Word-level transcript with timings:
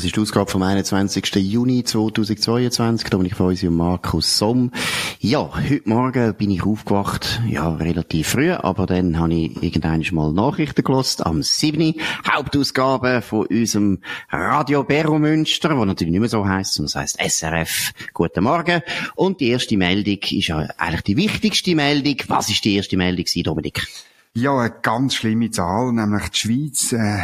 Das 0.00 0.06
ist 0.06 0.16
die 0.16 0.20
Ausgabe 0.20 0.50
vom 0.50 0.62
21. 0.62 1.26
Juni 1.34 1.84
2022. 1.84 3.10
Dominik 3.10 3.36
Feusi 3.36 3.68
und 3.68 3.76
Markus 3.76 4.38
Somm. 4.38 4.70
Ja, 5.18 5.50
heute 5.54 5.82
Morgen 5.84 6.34
bin 6.36 6.50
ich 6.50 6.64
aufgewacht. 6.64 7.42
Ja, 7.46 7.74
relativ 7.74 8.28
früh, 8.28 8.50
aber 8.50 8.86
dann 8.86 9.18
habe 9.18 9.34
ich 9.34 9.62
irgendwann 9.62 10.02
mal 10.12 10.32
Nachrichten 10.32 10.84
gelost 10.84 11.26
am 11.26 11.42
7. 11.42 11.96
Hauptausgabe 12.26 13.20
von 13.20 13.44
unserem 13.48 13.98
Radio 14.30 14.84
Berro 14.84 15.18
Münster, 15.18 15.76
wo 15.76 15.84
natürlich 15.84 16.12
nicht 16.12 16.20
mehr 16.20 16.30
so 16.30 16.48
heisst, 16.48 16.72
sondern 16.72 16.86
es 16.86 17.18
heisst 17.18 17.38
SRF. 17.38 17.92
Guten 18.14 18.44
Morgen. 18.44 18.80
Und 19.16 19.40
die 19.40 19.50
erste 19.50 19.76
Meldung 19.76 20.20
ist 20.30 20.48
ja 20.48 20.66
eigentlich 20.78 21.02
die 21.02 21.18
wichtigste 21.18 21.74
Meldung. 21.74 22.16
Was 22.28 22.48
ist 22.48 22.64
die 22.64 22.76
erste 22.76 22.96
Meldung, 22.96 23.26
Dominik? 23.44 23.86
Ja, 24.32 24.56
eine 24.56 24.70
ganz 24.70 25.16
schlimme 25.16 25.50
Zahl, 25.50 25.92
nämlich 25.92 26.28
die 26.28 26.38
Schweiz 26.38 26.92
äh, 26.92 27.18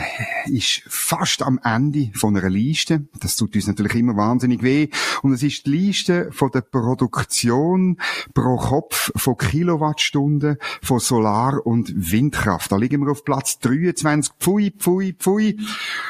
ist 0.46 0.82
fast 0.88 1.40
am 1.40 1.60
Ende 1.62 2.10
von 2.14 2.36
einer 2.36 2.50
Liste. 2.50 3.06
Das 3.20 3.36
tut 3.36 3.54
uns 3.54 3.68
natürlich 3.68 3.94
immer 3.94 4.16
wahnsinnig 4.16 4.64
weh. 4.64 4.88
Und 5.22 5.32
es 5.32 5.44
ist 5.44 5.66
die 5.66 5.70
Liste 5.70 6.32
von 6.32 6.50
der 6.50 6.62
Produktion 6.62 7.98
pro 8.34 8.56
Kopf 8.56 9.12
von 9.14 9.36
Kilowattstunden 9.36 10.56
von 10.82 10.98
Solar- 10.98 11.64
und 11.64 11.92
Windkraft. 11.94 12.72
Da 12.72 12.76
liegen 12.76 13.02
wir 13.06 13.12
auf 13.12 13.24
Platz 13.24 13.60
23. 13.60 14.32
Pfui, 14.40 14.72
pfui, 14.76 15.14
pfui. 15.16 15.60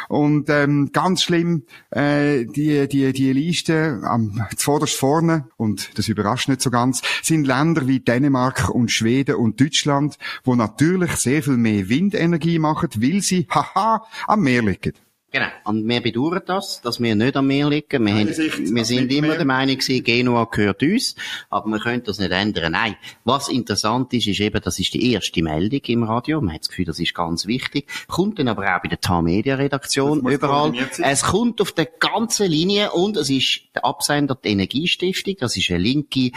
Und 0.08 0.48
ähm, 0.48 0.92
ganz 0.94 1.24
schlimm, 1.24 1.64
äh, 1.90 2.46
die, 2.46 2.88
die, 2.88 3.12
die 3.12 3.34
Liste 3.34 4.00
am 4.02 4.46
zuvorderst 4.56 4.96
vorne, 4.96 5.48
und 5.58 5.98
das 5.98 6.08
überrascht 6.08 6.48
nicht 6.48 6.62
so 6.62 6.70
ganz, 6.70 7.02
sind 7.22 7.46
Länder 7.46 7.86
wie 7.86 8.00
Dänemark 8.00 8.70
und 8.70 8.90
Schweden 8.90 9.34
und 9.34 9.60
Deutschland, 9.60 10.16
wo 10.42 10.54
natürlich 10.54 10.85
natürlich 10.86 11.16
sehr 11.16 11.42
viel 11.42 11.56
mehr 11.56 11.88
Windenergie 11.88 12.58
machen, 12.58 12.88
weil 12.96 13.20
sie, 13.20 13.46
haha, 13.50 14.06
am 14.26 14.42
Meer 14.42 14.62
liegen. 14.62 14.92
Genau. 15.32 15.48
Und 15.64 15.86
wir 15.86 16.00
bedauern 16.00 16.40
das, 16.46 16.80
dass 16.80 17.00
wir 17.00 17.14
nicht 17.14 17.36
am 17.36 17.48
Meer 17.48 17.68
liegen. 17.68 18.06
Wir, 18.06 18.14
haben, 18.14 18.28
wir 18.28 18.84
sind 18.84 19.12
immer 19.12 19.34
der 19.34 19.44
Meinung 19.44 19.76
gewesen, 19.76 20.02
Genua 20.02 20.44
gehört 20.44 20.82
uns, 20.82 21.16
aber 21.50 21.68
wir 21.68 21.80
können 21.80 22.02
das 22.04 22.18
nicht 22.18 22.30
ändern. 22.30 22.72
Nein. 22.72 22.96
Was 23.24 23.48
interessant 23.48 24.14
ist, 24.14 24.28
ist 24.28 24.40
eben, 24.40 24.62
das 24.62 24.78
ist 24.78 24.94
die 24.94 25.12
erste 25.12 25.42
Meldung 25.42 25.80
im 25.84 26.04
Radio. 26.04 26.40
Man 26.40 26.54
hat 26.54 26.62
das 26.62 26.68
Gefühl, 26.68 26.86
das 26.86 27.00
ist 27.00 27.12
ganz 27.12 27.46
wichtig. 27.46 27.86
Kommt 28.06 28.38
dann 28.38 28.48
aber 28.48 28.62
auch 28.74 28.80
bei 28.80 28.88
der 28.88 29.00
TAM-Media-Redaktion 29.00 30.26
überall. 30.26 30.72
Es 31.02 31.24
kommt 31.24 31.60
auf 31.60 31.72
der 31.72 31.86
ganzen 31.86 32.48
Linie 32.48 32.92
und 32.92 33.16
es 33.16 33.28
ist 33.28 33.62
der 33.74 33.84
Absender 33.84 34.36
der 34.36 34.52
Energiestiftung. 34.52 35.34
Das 35.40 35.56
ist 35.56 35.68
eine 35.70 35.80
linke 35.80 36.30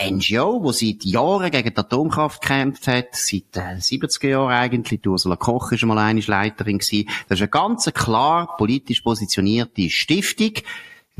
NGO, 0.00 0.62
wo 0.62 0.72
seit 0.72 1.04
Jahren 1.04 1.50
gegen 1.50 1.74
die 1.74 1.76
Atomkraft 1.76 2.40
gekämpft 2.40 2.86
hat, 2.86 3.08
seit 3.12 3.56
äh, 3.56 3.76
70er 3.78 4.28
Jahren 4.28 4.52
eigentlich. 4.52 5.02
Die 5.02 5.08
Ursula 5.08 5.36
Koch 5.36 5.72
ist 5.72 5.84
mal 5.84 5.98
eine 5.98 6.20
Leiterin 6.20 6.78
gewesen. 6.78 7.08
Das 7.28 7.38
ist 7.38 7.42
eine 7.42 7.50
ganz 7.50 7.84
klar 7.92 8.56
politisch 8.56 9.02
positionierte 9.02 9.90
Stiftung. 9.90 10.52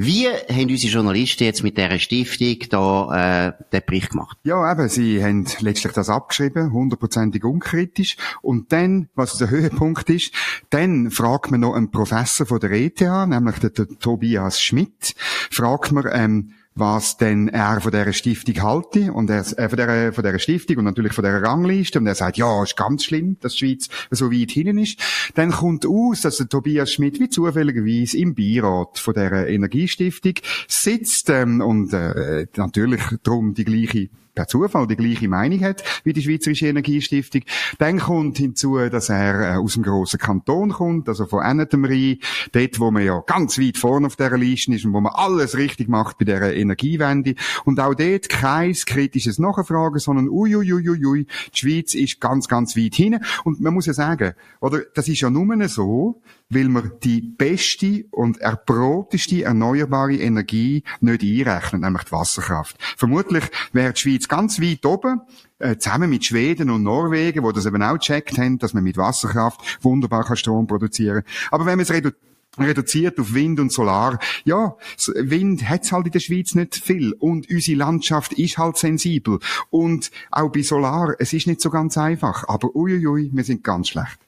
Wie 0.03 0.29
haben 0.29 0.71
unsere 0.71 0.93
Journalisten 0.95 1.45
jetzt 1.45 1.63
mit 1.63 1.77
dieser 1.77 1.99
Stiftung 1.99 2.57
da 2.71 3.49
äh, 3.49 3.53
den 3.71 3.83
Bericht 3.85 4.11
gemacht? 4.13 4.39
Ja, 4.45 4.73
eben, 4.73 4.89
sie 4.89 5.23
haben 5.23 5.45
letztlich 5.59 5.93
das 5.93 6.09
abgeschrieben, 6.09 6.73
hundertprozentig 6.73 7.45
unkritisch. 7.45 8.17
Und 8.41 8.73
dann, 8.73 9.11
was 9.15 9.37
der 9.37 9.51
Höhepunkt 9.51 10.09
ist, 10.09 10.33
dann 10.71 11.11
fragt 11.11 11.51
man 11.51 11.61
noch 11.61 11.75
einen 11.75 11.91
Professor 11.91 12.47
von 12.47 12.61
der 12.61 12.71
ETH, 12.71 13.03
nämlich 13.03 13.59
den, 13.59 13.75
den 13.75 13.99
Tobias 13.99 14.63
Schmidt, 14.63 15.15
fragt 15.51 15.93
man, 15.93 16.09
ähm, 16.11 16.53
was 16.75 17.17
denn 17.17 17.49
er 17.49 17.81
von 17.81 17.91
dieser 17.91 18.13
Stiftung 18.13 18.63
halte 18.63 19.13
und 19.13 19.29
er, 19.29 19.41
äh, 19.59 19.69
von, 19.69 19.77
dieser, 19.77 20.13
von 20.13 20.25
dieser 20.25 20.39
Stiftung 20.39 20.79
und 20.79 20.85
natürlich 20.85 21.13
von 21.13 21.25
dieser 21.25 21.43
Rangliste 21.43 21.99
und 21.99 22.07
er 22.07 22.15
sagt, 22.15 22.37
ja, 22.37 22.63
ist 22.63 22.77
ganz 22.77 23.05
schlimm, 23.05 23.37
dass 23.41 23.53
die 23.55 23.59
Schweiz 23.59 23.89
so 24.11 24.31
weit 24.31 24.51
hinten 24.51 24.79
ist. 24.79 24.99
Dann 25.35 25.51
kommt 25.51 25.85
aus, 25.85 26.23
dass 26.23 26.37
der 26.37 26.49
Tobias 26.49 26.93
Schmidt 26.93 27.19
wie 27.21 27.29
zufälligerweise 27.29 28.19
im 28.19 28.35
Beirat 28.35 28.99
von 28.99 29.15
dieser 29.15 29.49
Energiestiftung 29.49 30.35
sitzt 30.69 31.29
ähm, 31.31 31.61
und 31.61 31.93
äh, 31.93 32.47
natürlich 32.57 33.03
darum 33.23 33.55
die 33.55 33.65
gleiche 33.65 34.09
per 34.35 34.47
Zufall 34.47 34.87
die 34.87 34.97
gleiche 34.97 35.29
Meinung 35.29 35.61
hat 35.61 35.83
wie 36.05 36.13
die 36.13 36.23
Schweizerische 36.23 36.69
Energiestiftung. 36.69 37.43
Dann 37.79 37.99
kommt 37.99 38.39
hinzu, 38.39 38.79
dass 38.89 39.09
er 39.09 39.55
äh, 39.55 39.57
aus 39.57 39.75
dem 39.75 39.83
grossen 39.83 40.19
Kanton 40.19 40.71
kommt, 40.71 41.09
also 41.09 41.27
von 41.27 41.41
Rhein, 41.41 42.19
dort, 42.53 42.81
wo 42.81 42.91
man 42.91 43.05
ja 43.05 43.23
ganz 43.27 43.59
weit 43.59 43.77
vorne 43.77 44.07
auf 44.07 44.17
dieser 44.17 44.39
Liste 44.39 44.75
ist 44.75 44.85
und 44.85 44.93
wo 44.93 45.01
man 45.01 45.13
alles 45.15 45.57
richtig 45.57 45.89
macht 45.89 46.19
bei 46.19 46.25
dieser 46.25 46.55
Energiewende. 46.55 47.35
Und 47.65 47.81
auch 47.81 47.95
dort 47.95 48.29
kein 48.29 48.73
kritisches 48.73 49.39
Nachfragen, 49.39 49.99
sondern 49.99 50.29
uiuiuiui, 50.29 51.27
die 51.27 51.57
Schweiz 51.57 51.95
ist 51.95 52.21
ganz, 52.21 52.49
ganz 52.49 52.77
weit 52.77 52.95
hin. 52.95 53.21
Und 53.45 53.61
man 53.61 53.75
muss 53.75 53.87
ja 53.87 53.93
sagen, 53.93 54.35
oder, 54.61 54.81
das 54.95 55.09
ist 55.09 55.21
ja 55.21 55.31
nur 55.31 55.69
so, 55.69 56.21
weil 56.51 56.69
man 56.69 56.93
die 57.03 57.21
beste 57.21 58.05
und 58.11 58.39
erprobteste 58.39 59.45
erneuerbare 59.45 60.17
Energie 60.17 60.83
nicht 61.01 61.23
einrechnet, 61.23 61.81
nämlich 61.81 62.05
die 62.05 62.13
Wasserkraft. 62.13 62.77
Vermutlich 62.97 63.45
wäre 63.73 63.93
die 63.93 64.01
Schweiz 64.01 64.29
ganz 64.29 64.61
weit 64.61 64.85
oben, 64.85 65.23
äh, 65.59 65.77
zusammen 65.77 66.11
mit 66.11 66.25
Schweden 66.25 66.71
und 66.71 66.83
Norwegen, 66.83 67.43
wo 67.43 67.53
das 67.53 67.67
eben 67.67 67.83
auch 67.83 67.99
gecheckt 67.99 68.37
haben, 68.39 68.59
dass 68.59 68.75
man 68.75 68.85
mit 68.85 68.97
Wasserkraft 68.97 69.79
wunderbar 69.83 70.25
kann 70.25 70.37
Strom 70.37 70.67
produzieren 70.67 71.23
kann. 71.23 71.33
Aber 71.53 71.67
wenn 71.67 71.77
man 71.77 71.85
es 71.85 71.93
redu 71.93 72.11
reduziert 72.59 73.19
auf 73.21 73.33
Wind 73.33 73.61
und 73.61 73.73
Solar. 73.73 74.19
Ja, 74.45 74.77
Wind 75.15 75.69
hat's 75.69 75.93
halt 75.93 76.07
in 76.07 76.13
der 76.13 76.19
Schweiz 76.19 76.57
nicht 76.57 76.75
viel 76.75 77.13
und 77.13 77.49
unsere 77.49 77.79
Landschaft 77.79 78.33
ist 78.33 78.59
halt 78.59 78.77
sensibel 78.77 79.39
und 79.71 80.11
auch 80.33 80.51
bei 80.51 80.63
Solar, 80.63 81.15
es 81.21 81.33
ist 81.33 81.47
nicht 81.47 81.61
so 81.61 81.71
ganz 81.71 81.97
einfach, 81.97 82.49
aber 82.49 82.75
uiuiui, 82.75 83.31
wir 83.33 83.45
sind 83.45 83.63
ganz 83.63 83.89
schlecht. 83.89 84.19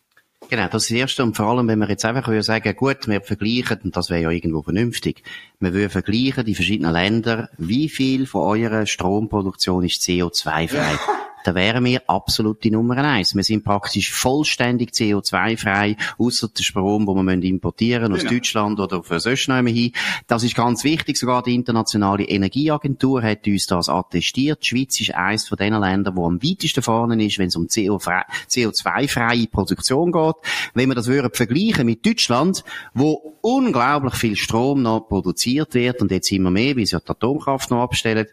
Genau, 0.52 0.68
das 0.68 0.82
ist 0.82 0.90
das 0.90 0.98
Erste. 0.98 1.22
Und 1.22 1.34
vor 1.34 1.46
allem, 1.46 1.66
wenn 1.66 1.78
wir 1.78 1.88
jetzt 1.88 2.04
einfach 2.04 2.30
sagen, 2.42 2.76
gut, 2.76 3.08
wir 3.08 3.22
vergleichen, 3.22 3.80
und 3.84 3.96
das 3.96 4.10
wäre 4.10 4.20
ja 4.20 4.30
irgendwo 4.30 4.60
vernünftig, 4.60 5.22
wir 5.60 5.72
würden 5.72 5.88
vergleichen 5.88 6.44
die 6.44 6.54
verschiedenen 6.54 6.92
Länder, 6.92 7.48
wie 7.56 7.88
viel 7.88 8.26
von 8.26 8.42
eurer 8.42 8.84
Stromproduktion 8.84 9.82
ist 9.82 10.02
CO2-frei. 10.02 10.98
da 11.44 11.54
wären 11.54 11.84
wir 11.84 12.02
absolut 12.08 12.62
die 12.64 12.70
Nummer 12.70 12.96
eins. 12.98 13.34
Wir 13.34 13.42
sind 13.42 13.64
praktisch 13.64 14.10
vollständig 14.12 14.90
CO2-frei, 14.90 15.96
außer 16.18 16.48
der 16.48 16.62
Strom, 16.62 17.06
den 17.06 17.42
wir 17.42 17.48
importieren 17.48 18.12
aus 18.12 18.20
genau. 18.20 18.32
Deutschland 18.32 18.80
oder 18.80 19.02
von 19.02 19.20
sonst 19.20 19.46
hin. 19.46 19.92
Das 20.26 20.44
ist 20.44 20.54
ganz 20.54 20.84
wichtig. 20.84 21.16
Sogar 21.16 21.42
die 21.42 21.54
internationale 21.54 22.24
Energieagentur 22.24 23.22
hat 23.22 23.46
uns 23.46 23.66
das 23.66 23.88
attestiert. 23.88 24.62
Die 24.62 24.68
Schweiz 24.68 25.00
ist 25.00 25.14
eines 25.14 25.48
von 25.48 25.58
den 25.58 25.74
Ländern, 25.74 26.16
wo 26.16 26.26
am 26.26 26.42
weitesten 26.42 26.82
vorne 26.82 27.24
ist, 27.24 27.38
wenn 27.38 27.48
es 27.48 27.56
um 27.56 27.66
CO2-freie 27.66 29.46
Produktion 29.48 30.12
geht. 30.12 30.36
Wenn 30.74 30.88
wir 30.88 30.94
das 30.94 31.06
würden 31.06 31.32
vergleichen 31.32 31.86
mit 31.86 32.04
Deutschland, 32.04 32.64
wo 32.94 33.38
unglaublich 33.40 34.14
viel 34.14 34.36
Strom 34.36 34.82
noch 34.82 35.00
produziert 35.08 35.74
wird 35.74 36.00
und 36.00 36.10
jetzt 36.10 36.30
immer 36.32 36.50
mehr, 36.50 36.76
wie 36.76 36.86
sie 36.86 36.98
die 36.98 37.10
Atomkraft 37.10 37.70
noch 37.70 37.82
abstellen, 37.82 38.26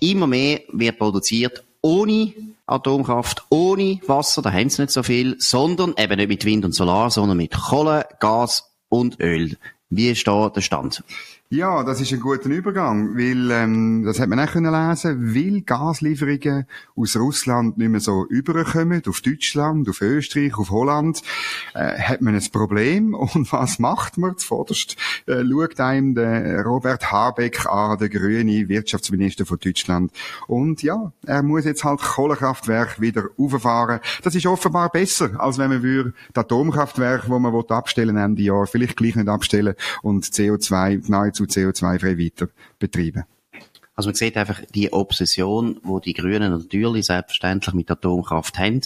immer 0.00 0.26
mehr 0.26 0.60
wird 0.72 0.98
produziert 0.98 1.64
ohne 1.84 2.32
Atomkraft, 2.66 3.44
ohne 3.50 4.00
Wasser, 4.06 4.40
da 4.40 4.50
haben 4.50 4.70
sie 4.70 4.80
nicht 4.80 4.92
so 4.92 5.02
viel, 5.02 5.36
sondern 5.38 5.92
eben 5.98 6.16
nicht 6.16 6.28
mit 6.28 6.44
Wind 6.46 6.64
und 6.64 6.72
Solar, 6.72 7.10
sondern 7.10 7.36
mit 7.36 7.52
Kohle, 7.52 8.06
Gas 8.20 8.74
und 8.88 9.20
Öl. 9.20 9.58
Wie 9.90 10.08
ist 10.08 10.26
da 10.26 10.48
der 10.48 10.62
Stand? 10.62 11.04
Ja, 11.54 11.84
das 11.84 12.00
ist 12.00 12.12
ein 12.12 12.18
guter 12.18 12.50
Übergang, 12.50 13.16
weil 13.16 13.48
ähm, 13.52 14.02
das 14.04 14.18
hat 14.18 14.28
man 14.28 14.40
auch 14.40 14.50
können 14.50 14.72
lesen, 14.72 15.36
weil 15.36 15.60
Gaslieferungen 15.60 16.66
aus 16.96 17.16
Russland 17.16 17.78
nicht 17.78 17.90
mehr 17.90 18.00
so 18.00 18.26
überkommen, 18.26 19.00
auf 19.06 19.20
Deutschland, 19.20 19.88
auf 19.88 20.00
Österreich, 20.00 20.58
auf 20.58 20.70
Holland, 20.70 21.22
äh, 21.74 21.96
hat 21.96 22.22
man 22.22 22.34
ein 22.34 22.42
Problem. 22.50 23.14
Und 23.34 23.52
was 23.52 23.78
macht 23.78 24.18
man? 24.18 24.36
Zuvorderst 24.36 24.96
äh, 25.26 25.44
schaut 25.48 25.78
einem 25.78 26.16
der 26.16 26.64
Robert 26.64 27.12
Habeck 27.12 27.66
an, 27.66 27.98
der 27.98 28.08
grüne 28.08 28.68
Wirtschaftsminister 28.68 29.46
von 29.46 29.60
Deutschland. 29.60 30.10
Und 30.48 30.82
ja, 30.82 31.12
er 31.24 31.44
muss 31.44 31.66
jetzt 31.66 31.84
halt 31.84 32.00
Kohlekraftwerk 32.00 33.00
wieder 33.00 33.26
auffahren. 33.38 34.00
Das 34.24 34.34
ist 34.34 34.46
offenbar 34.46 34.90
besser, 34.90 35.30
als 35.38 35.58
wenn 35.58 35.70
man 35.70 35.84
würde 35.84 36.14
das 36.32 36.46
Atomkraftwerk, 36.46 37.28
wo 37.28 37.38
man 37.38 37.54
abstellen 37.68 38.16
Ende 38.16 38.42
Jahr, 38.42 38.66
vielleicht 38.66 38.96
gleich 38.96 39.14
nicht 39.14 39.28
abstellen 39.28 39.76
und 40.02 40.24
CO2 40.24 41.08
nahezu 41.08 41.43
zu 41.46 41.60
CO2-frei 41.60 42.18
weiter 42.18 42.48
betreiben. 42.78 43.24
Also 43.96 44.08
man 44.08 44.14
sieht 44.14 44.36
einfach 44.36 44.60
die 44.74 44.92
Obsession, 44.92 45.78
wo 45.82 46.00
die 46.00 46.14
Grünen 46.14 46.50
natürlich 46.50 47.06
selbstverständlich 47.06 47.74
mit 47.74 47.90
Atomkraft 47.90 48.58
haben. 48.58 48.80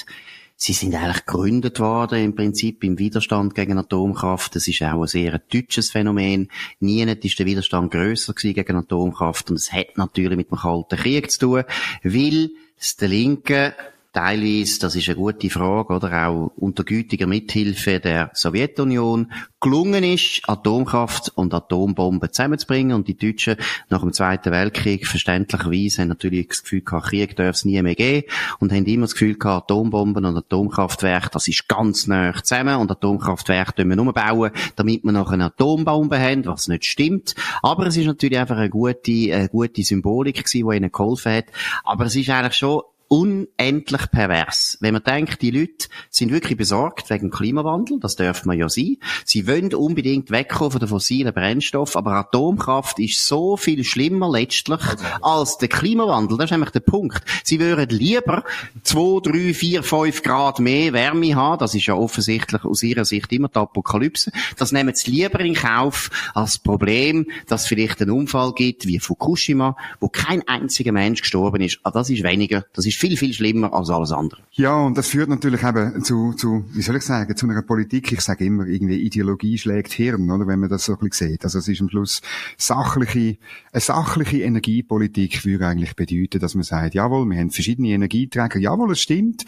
Sie 0.60 0.72
sind 0.72 0.94
eigentlich 0.94 1.24
gegründet 1.24 1.78
worden, 1.78 2.22
im 2.22 2.34
Prinzip 2.34 2.82
im 2.82 2.98
Widerstand 2.98 3.54
gegen 3.54 3.78
Atomkraft. 3.78 4.56
Das 4.56 4.66
ist 4.66 4.82
auch 4.82 5.02
ein 5.02 5.06
sehr 5.06 5.38
deutsches 5.38 5.90
Phänomen. 5.90 6.48
Nie 6.80 7.04
ist 7.04 7.38
der 7.38 7.46
Widerstand 7.46 7.92
grösser 7.92 8.34
gegen 8.34 8.76
Atomkraft. 8.76 9.50
Und 9.50 9.56
es 9.56 9.72
hat 9.72 9.96
natürlich 9.96 10.36
mit 10.36 10.50
dem 10.50 10.58
Kalten 10.58 10.98
Krieg 10.98 11.30
zu 11.30 11.38
tun, 11.38 11.64
weil 12.02 12.50
es 12.76 12.96
der 12.96 13.08
Linken 13.08 13.72
Teilweise, 14.12 14.80
das 14.80 14.96
ist 14.96 15.06
eine 15.08 15.16
gute 15.16 15.50
Frage, 15.50 15.92
oder 15.92 16.26
auch 16.28 16.52
unter 16.56 16.82
gütiger 16.82 17.26
Mithilfe 17.26 18.00
der 18.00 18.30
Sowjetunion 18.32 19.30
gelungen 19.60 20.02
ist, 20.02 20.40
Atomkraft 20.46 21.32
und 21.34 21.52
Atombomben 21.52 22.32
zusammenzubringen. 22.32 22.96
Und 22.96 23.06
die 23.06 23.18
Deutschen 23.18 23.56
nach 23.90 24.00
dem 24.00 24.14
Zweiten 24.14 24.50
Weltkrieg 24.50 25.06
verständlicherweise 25.06 26.02
haben 26.02 26.08
natürlich 26.08 26.48
das 26.48 26.62
Gefühl 26.62 26.80
gehabt, 26.80 27.08
Krieg 27.08 27.36
darf 27.36 27.56
es 27.56 27.64
nie 27.66 27.80
mehr 27.82 27.94
geben 27.94 28.26
und 28.60 28.72
haben 28.72 28.86
immer 28.86 29.04
das 29.04 29.12
Gefühl 29.12 29.36
gehabt, 29.36 29.70
Atombomben 29.70 30.24
und 30.24 30.36
Atomkraftwerke, 30.36 31.28
das 31.32 31.46
ist 31.46 31.68
ganz 31.68 32.06
nah 32.06 32.32
zusammen 32.34 32.76
und 32.76 32.90
Atomkraftwerke 32.90 33.72
können 33.72 33.90
wir 33.90 33.96
nur 33.96 34.12
bauen, 34.14 34.52
damit 34.76 35.04
wir 35.04 35.12
noch 35.12 35.32
eine 35.32 35.46
Atombombe 35.46 36.18
haben, 36.18 36.46
was 36.46 36.68
nicht 36.68 36.86
stimmt. 36.86 37.34
Aber 37.62 37.86
es 37.86 37.96
ist 37.96 38.06
natürlich 38.06 38.38
einfach 38.38 38.56
eine 38.56 38.70
gute, 38.70 39.12
eine 39.12 39.48
gute 39.50 39.82
Symbolik 39.82 40.44
gewesen, 40.44 40.68
die 40.68 40.76
ihnen 40.76 40.92
geholfen 40.92 41.32
hat. 41.32 41.46
Aber 41.84 42.06
es 42.06 42.16
ist 42.16 42.30
eigentlich 42.30 42.54
schon 42.54 42.82
unendlich 43.08 44.10
pervers. 44.10 44.76
Wenn 44.80 44.92
man 44.92 45.02
denkt, 45.02 45.40
die 45.40 45.50
Leute 45.50 45.88
sind 46.10 46.30
wirklich 46.30 46.58
besorgt 46.58 47.08
wegen 47.08 47.30
Klimawandel, 47.30 47.98
das 48.00 48.16
darf 48.16 48.44
man 48.44 48.58
ja 48.58 48.68
sein. 48.68 48.98
Sie 49.24 49.46
wollen 49.46 49.72
unbedingt 49.74 50.30
wegkommen 50.30 50.72
von 50.72 50.80
den 50.80 50.88
fossilen 50.88 51.32
Brennstoffen, 51.32 51.98
aber 51.98 52.12
Atomkraft 52.12 52.98
ist 52.98 53.26
so 53.26 53.56
viel 53.56 53.82
schlimmer 53.84 54.30
letztlich 54.30 54.80
als 55.22 55.56
der 55.58 55.68
Klimawandel. 55.68 56.36
Das 56.36 56.46
ist 56.46 56.50
nämlich 56.50 56.70
der 56.70 56.80
Punkt. 56.80 57.22
Sie 57.44 57.58
würden 57.58 57.88
lieber 57.88 58.44
zwei, 58.82 59.20
drei, 59.22 59.54
vier, 59.54 59.82
fünf 59.82 60.22
Grad 60.22 60.58
mehr 60.58 60.92
Wärme 60.92 61.34
haben. 61.34 61.58
Das 61.58 61.74
ist 61.74 61.86
ja 61.86 61.94
offensichtlich 61.94 62.64
aus 62.64 62.82
ihrer 62.82 63.06
Sicht 63.06 63.32
immer 63.32 63.48
die 63.48 63.58
Apokalypse. 63.58 64.32
Das 64.58 64.72
nehmen 64.72 64.94
sie 64.94 65.10
lieber 65.10 65.40
in 65.40 65.54
Kauf 65.54 66.10
als 66.34 66.58
Problem, 66.58 67.26
dass 67.46 67.62
es 67.62 67.68
vielleicht 67.68 68.02
einen 68.02 68.10
Unfall 68.10 68.52
gibt, 68.52 68.86
wie 68.86 68.98
Fukushima, 68.98 69.76
wo 69.98 70.08
kein 70.08 70.46
einziger 70.46 70.92
Mensch 70.92 71.22
gestorben 71.22 71.62
ist. 71.62 71.80
Aber 71.82 71.96
ah, 71.96 72.00
das 72.00 72.10
ist 72.10 72.22
weniger, 72.22 72.66
das 72.74 72.84
ist 72.84 72.97
viel, 72.98 73.16
viel 73.16 73.32
schlimmer 73.32 73.72
als 73.72 73.90
alles 73.90 74.10
andere. 74.12 74.40
Ja, 74.52 74.74
und 74.74 74.98
das 74.98 75.08
führt 75.08 75.28
natürlich 75.28 75.62
eben 75.62 76.02
zu, 76.02 76.32
zu, 76.32 76.64
wie 76.72 76.82
soll 76.82 76.96
ich 76.96 77.04
sagen, 77.04 77.36
zu 77.36 77.46
einer 77.48 77.62
Politik, 77.62 78.10
ich 78.10 78.20
sage 78.20 78.44
immer, 78.44 78.66
irgendwie 78.66 78.96
Ideologie 78.96 79.56
schlägt 79.56 79.92
Hirn, 79.92 80.30
oder, 80.30 80.46
wenn 80.48 80.58
man 80.58 80.68
das 80.68 80.84
so 80.84 80.94
ein 80.94 80.98
bisschen 80.98 81.30
sieht. 81.30 81.44
Also 81.44 81.60
es 81.60 81.68
ist 81.68 81.80
am 81.80 81.88
Schluss 81.88 82.22
sachliche, 82.56 83.38
eine 83.72 83.80
sachliche 83.80 84.42
Energiepolitik 84.42 85.44
würde 85.44 85.68
eigentlich 85.68 85.94
bedeuten, 85.94 86.40
dass 86.40 86.54
man 86.54 86.64
sagt, 86.64 86.94
jawohl, 86.94 87.24
wir 87.30 87.38
haben 87.38 87.50
verschiedene 87.50 87.88
Energieträger, 87.90 88.58
jawohl, 88.58 88.92
es 88.92 89.00
stimmt, 89.00 89.44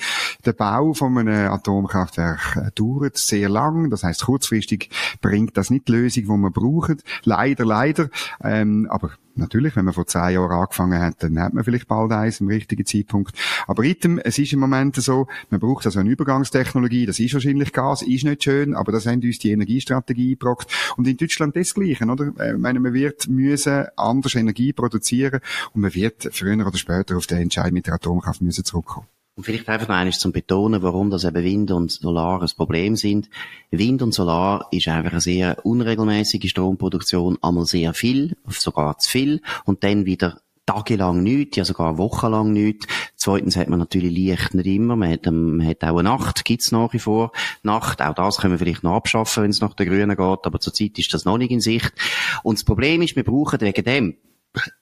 der 0.46 0.52
Bau 0.52 0.94
von 0.94 1.18
einem 1.18 1.50
Atomkraftwerk 1.50 2.56
äh, 2.56 2.70
dauert 2.74 3.16
sehr 3.16 3.48
lang, 3.48 3.90
das 3.90 4.04
heißt 4.04 4.24
kurzfristig 4.24 4.90
bringt 5.20 5.56
das 5.56 5.70
nicht 5.70 5.88
die 5.88 5.92
Lösung, 5.92 6.22
die 6.22 6.28
wir 6.28 6.50
brauchen, 6.50 7.02
leider, 7.24 7.64
leider, 7.64 8.10
ähm, 8.42 8.86
aber 8.90 9.10
Natürlich, 9.34 9.76
wenn 9.76 9.84
man 9.84 9.94
vor 9.94 10.06
zehn 10.06 10.30
Jahren 10.34 10.50
angefangen 10.50 11.00
hat, 11.00 11.22
dann 11.22 11.38
hat 11.38 11.54
man 11.54 11.64
vielleicht 11.64 11.88
bald 11.88 12.12
eins 12.12 12.40
im 12.40 12.48
richtigen 12.48 12.84
Zeitpunkt. 12.84 13.36
Aber 13.66 13.84
item, 13.84 14.18
es 14.18 14.38
ist 14.38 14.52
im 14.52 14.60
Moment 14.60 14.96
so, 14.96 15.28
man 15.50 15.60
braucht 15.60 15.86
also 15.86 16.00
eine 16.00 16.10
Übergangstechnologie, 16.10 17.06
das 17.06 17.20
ist 17.20 17.34
wahrscheinlich 17.34 17.72
Gas, 17.72 18.02
ist 18.02 18.24
nicht 18.24 18.44
schön, 18.44 18.74
aber 18.74 18.92
das 18.92 19.06
haben 19.06 19.22
uns 19.22 19.38
die 19.38 19.52
Energiestrategie 19.52 20.30
gebracht. 20.30 20.68
Und 20.96 21.06
in 21.06 21.16
Deutschland 21.16 21.56
das 21.56 21.74
Gleiche, 21.74 22.04
oder? 22.04 22.32
Äh, 22.38 22.52
ich 22.52 22.58
meine, 22.58 22.80
man 22.80 22.92
wird 22.92 23.28
müssen 23.28 23.86
anders 23.96 24.34
Energie 24.34 24.72
produzieren 24.72 25.40
und 25.72 25.82
man 25.82 25.94
wird 25.94 26.28
früher 26.32 26.66
oder 26.66 26.76
später 26.76 27.16
auf 27.16 27.26
den 27.26 27.38
Entscheid 27.38 27.72
mit 27.72 27.86
der 27.86 27.94
Atomkraft 27.94 28.42
müssen 28.42 28.64
zurückkommen. 28.64 29.06
Und 29.36 29.44
vielleicht 29.44 29.68
einfach 29.68 29.88
noch 29.88 29.94
eines 29.94 30.18
zum 30.18 30.32
Betonen, 30.32 30.82
warum 30.82 31.08
das 31.10 31.24
eben 31.24 31.44
Wind 31.44 31.70
und 31.70 31.90
Solar 31.90 32.42
ein 32.42 32.50
Problem 32.56 32.96
sind. 32.96 33.30
Wind 33.70 34.02
und 34.02 34.12
Solar 34.12 34.68
ist 34.70 34.88
einfach 34.88 35.12
eine 35.12 35.20
sehr 35.20 35.64
unregelmäßige 35.64 36.50
Stromproduktion, 36.50 37.38
einmal 37.40 37.64
sehr 37.64 37.94
viel, 37.94 38.36
sogar 38.48 38.98
zu 38.98 39.08
viel, 39.08 39.40
und 39.64 39.82
dann 39.84 40.04
wieder 40.04 40.40
tagelang 40.66 41.22
nichts, 41.22 41.56
ja 41.56 41.64
sogar 41.64 41.98
wochenlang 41.98 42.52
nichts. 42.52 42.86
Zweitens 43.16 43.56
hat 43.56 43.68
man 43.68 43.78
natürlich 43.78 44.12
Licht 44.12 44.54
nicht 44.54 44.66
immer, 44.66 44.94
man 44.94 45.10
hat, 45.10 45.26
ähm, 45.26 45.56
man 45.56 45.66
hat 45.66 45.82
auch 45.82 45.98
eine 45.98 46.04
Nacht, 46.04 46.44
gibt's 46.44 46.70
nach 46.70 46.92
wie 46.92 46.98
vor. 46.98 47.32
Nacht, 47.62 48.02
auch 48.02 48.14
das 48.14 48.38
können 48.38 48.54
wir 48.54 48.58
vielleicht 48.58 48.84
noch 48.84 48.94
abschaffen, 48.94 49.44
wenn 49.44 49.50
es 49.50 49.60
nach 49.60 49.74
der 49.74 49.86
Grünen 49.86 50.16
geht, 50.16 50.18
aber 50.18 50.60
zurzeit 50.60 50.98
ist 50.98 51.12
das 51.12 51.24
noch 51.24 51.38
nicht 51.38 51.50
in 51.50 51.60
Sicht. 51.60 51.92
Und 52.42 52.58
das 52.58 52.64
Problem 52.64 53.02
ist, 53.02 53.16
wir 53.16 53.24
brauchen 53.24 53.60
wegen 53.60 53.84
dem 53.84 54.16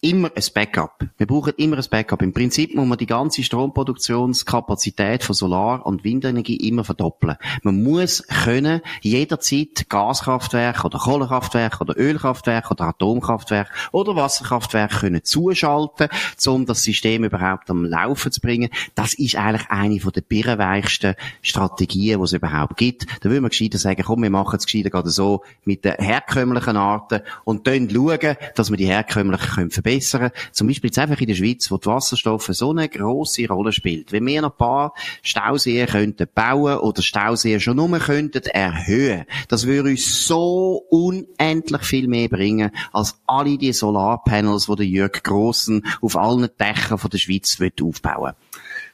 immer 0.01 0.31
ein 0.35 0.43
Backup. 0.55 1.05
Wir 1.19 1.27
brauchen 1.27 1.53
immer 1.59 1.77
ein 1.77 1.85
Backup. 1.91 2.23
Im 2.23 2.33
Prinzip 2.33 2.75
muss 2.75 2.87
man 2.87 2.97
die 2.97 3.07
ganze 3.07 3.43
Stromproduktionskapazität 3.43 5.23
von 5.23 5.35
Solar- 5.35 5.85
und 5.85 6.05
Windenergie 6.05 6.57
immer 6.57 6.85
verdoppeln. 6.85 7.37
Man 7.63 7.83
muss 7.83 8.27
können 8.27 8.81
jederzeit 9.03 9.89
Gaskraftwerke 9.89 10.87
oder 10.87 10.99
Kohlekraftwerke 10.99 11.81
oder 11.81 11.99
Ölkraftwerke 11.99 12.71
oder 12.71 12.85
Atomkraftwerke 12.85 13.71
oder 13.93 14.17
Wasserkraftwerke 14.17 15.01
können 15.01 15.25
zuschalten, 15.25 16.09
um 16.47 16.65
das 16.65 16.83
System 16.83 17.25
überhaupt 17.25 17.69
am 17.71 17.85
Laufen 17.85 18.33
zu 18.33 18.41
bringen. 18.41 18.71
Das 18.95 19.15
ist 19.15 19.37
eigentlich 19.37 19.69
eine 19.71 19.99
der 19.99 20.21
birrenweichsten 20.23 21.15
Strategien, 21.43 22.19
die 22.19 22.25
es 22.25 22.33
überhaupt 22.33 22.77
gibt. 22.79 23.07
Da 23.21 23.29
würde 23.29 23.43
man 23.43 23.51
gescheiter 23.51 23.79
sagen, 23.79 24.03
komm, 24.05 24.23
wir 24.23 24.31
machen 24.31 24.57
es 24.57 24.65
gescheiter 24.65 24.91
gerade 24.91 25.11
so 25.11 25.43
mit 25.65 25.85
den 25.85 25.95
herkömmlichen 25.99 26.77
Arten 26.77 27.21
und 27.45 27.67
dann 27.67 27.91
schauen, 27.91 28.37
dass 28.55 28.71
wir 28.71 28.77
die 28.79 28.87
herkömmlichen 28.87 29.58
können 29.59 29.71
verbessern 29.71 30.31
Zum 30.53 30.67
Beispiel 30.67 30.89
jetzt 30.89 30.99
einfach 30.99 31.21
in 31.21 31.29
der 31.29 31.35
Schweiz, 31.35 31.71
wo 31.71 31.77
die 31.77 31.87
Wasserstoffe 31.87 32.49
so 32.53 32.71
eine 32.71 32.89
grosse 32.89 33.47
Rolle 33.49 33.73
spielt. 33.73 34.13
Wenn 34.13 34.27
wir 34.27 34.43
noch 34.43 34.53
ein 34.53 34.57
paar 34.57 34.95
Stauseen 35.23 35.87
könnten 35.87 36.29
bauen 36.35 36.79
oder 36.79 37.03
Stauseen 37.03 37.61
schon 37.61 37.77
nur 37.77 37.99
könnten 37.99 38.43
erhöhen, 38.45 39.25
das 39.49 39.67
würde 39.67 39.91
uns 39.91 40.27
so 40.27 40.83
unendlich 40.91 41.83
viel 41.83 42.09
mehr 42.09 42.29
bringen, 42.29 42.71
als 42.93 43.21
alle 43.27 43.59
die 43.59 43.73
Solarpanels, 43.73 44.67
die 44.67 44.77
der 44.77 44.87
Jörg 44.87 45.23
Grossen 45.23 45.87
auf 46.01 46.17
allen 46.17 46.49
Dächern 46.59 46.99
der 47.11 47.19
Schweiz 47.19 47.59
aufbauen 47.61 48.25
will. 48.25 48.48